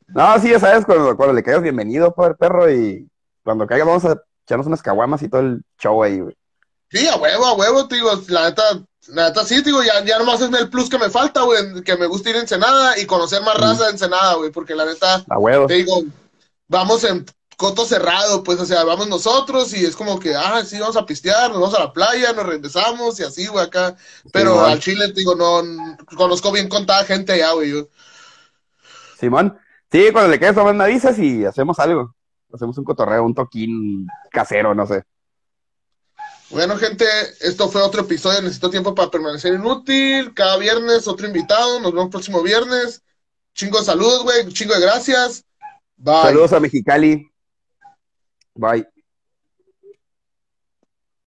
[0.08, 3.08] No, sí, ya sabes, cuando, cuando le caigas bienvenido, perro, y
[3.42, 6.36] cuando caiga vamos a echarnos unas caguamas y todo el show ahí, güey.
[6.90, 8.62] Sí, a huevo, a huevo, te digo, la neta,
[9.08, 11.82] la neta sí, te digo, ya, ya nomás es el plus que me falta, güey,
[11.82, 13.60] que me gusta ir a Ensenada y conocer más Mm.
[13.60, 15.66] raza de Ensenada, güey, porque la neta, A huevo.
[15.66, 16.02] te digo,
[16.68, 17.24] vamos en
[17.56, 21.06] coto cerrado, pues, o sea, vamos nosotros y es como que, ah, sí, vamos a
[21.06, 23.96] pistear, nos vamos a la playa, nos regresamos y así, güey, acá.
[24.32, 24.70] Pero Simón.
[24.70, 25.62] al Chile, te digo, no,
[26.16, 27.88] conozco bien contada gente allá, güey, yo.
[29.18, 29.58] Simón.
[29.90, 32.14] Sí, cuando le caigas, nomás me avisas y hacemos algo.
[32.52, 35.04] Hacemos un cotorreo, un toquín casero, no sé.
[36.50, 37.04] Bueno, gente,
[37.40, 38.40] esto fue otro episodio.
[38.42, 40.32] Necesito tiempo para permanecer inútil.
[40.34, 41.80] Cada viernes, otro invitado.
[41.80, 43.02] Nos vemos próximo viernes.
[43.54, 44.48] Chingo de saludos, güey.
[44.52, 45.44] Chingo de gracias.
[45.96, 46.22] Bye.
[46.22, 47.30] Saludos a Mexicali.
[48.54, 48.86] Bye.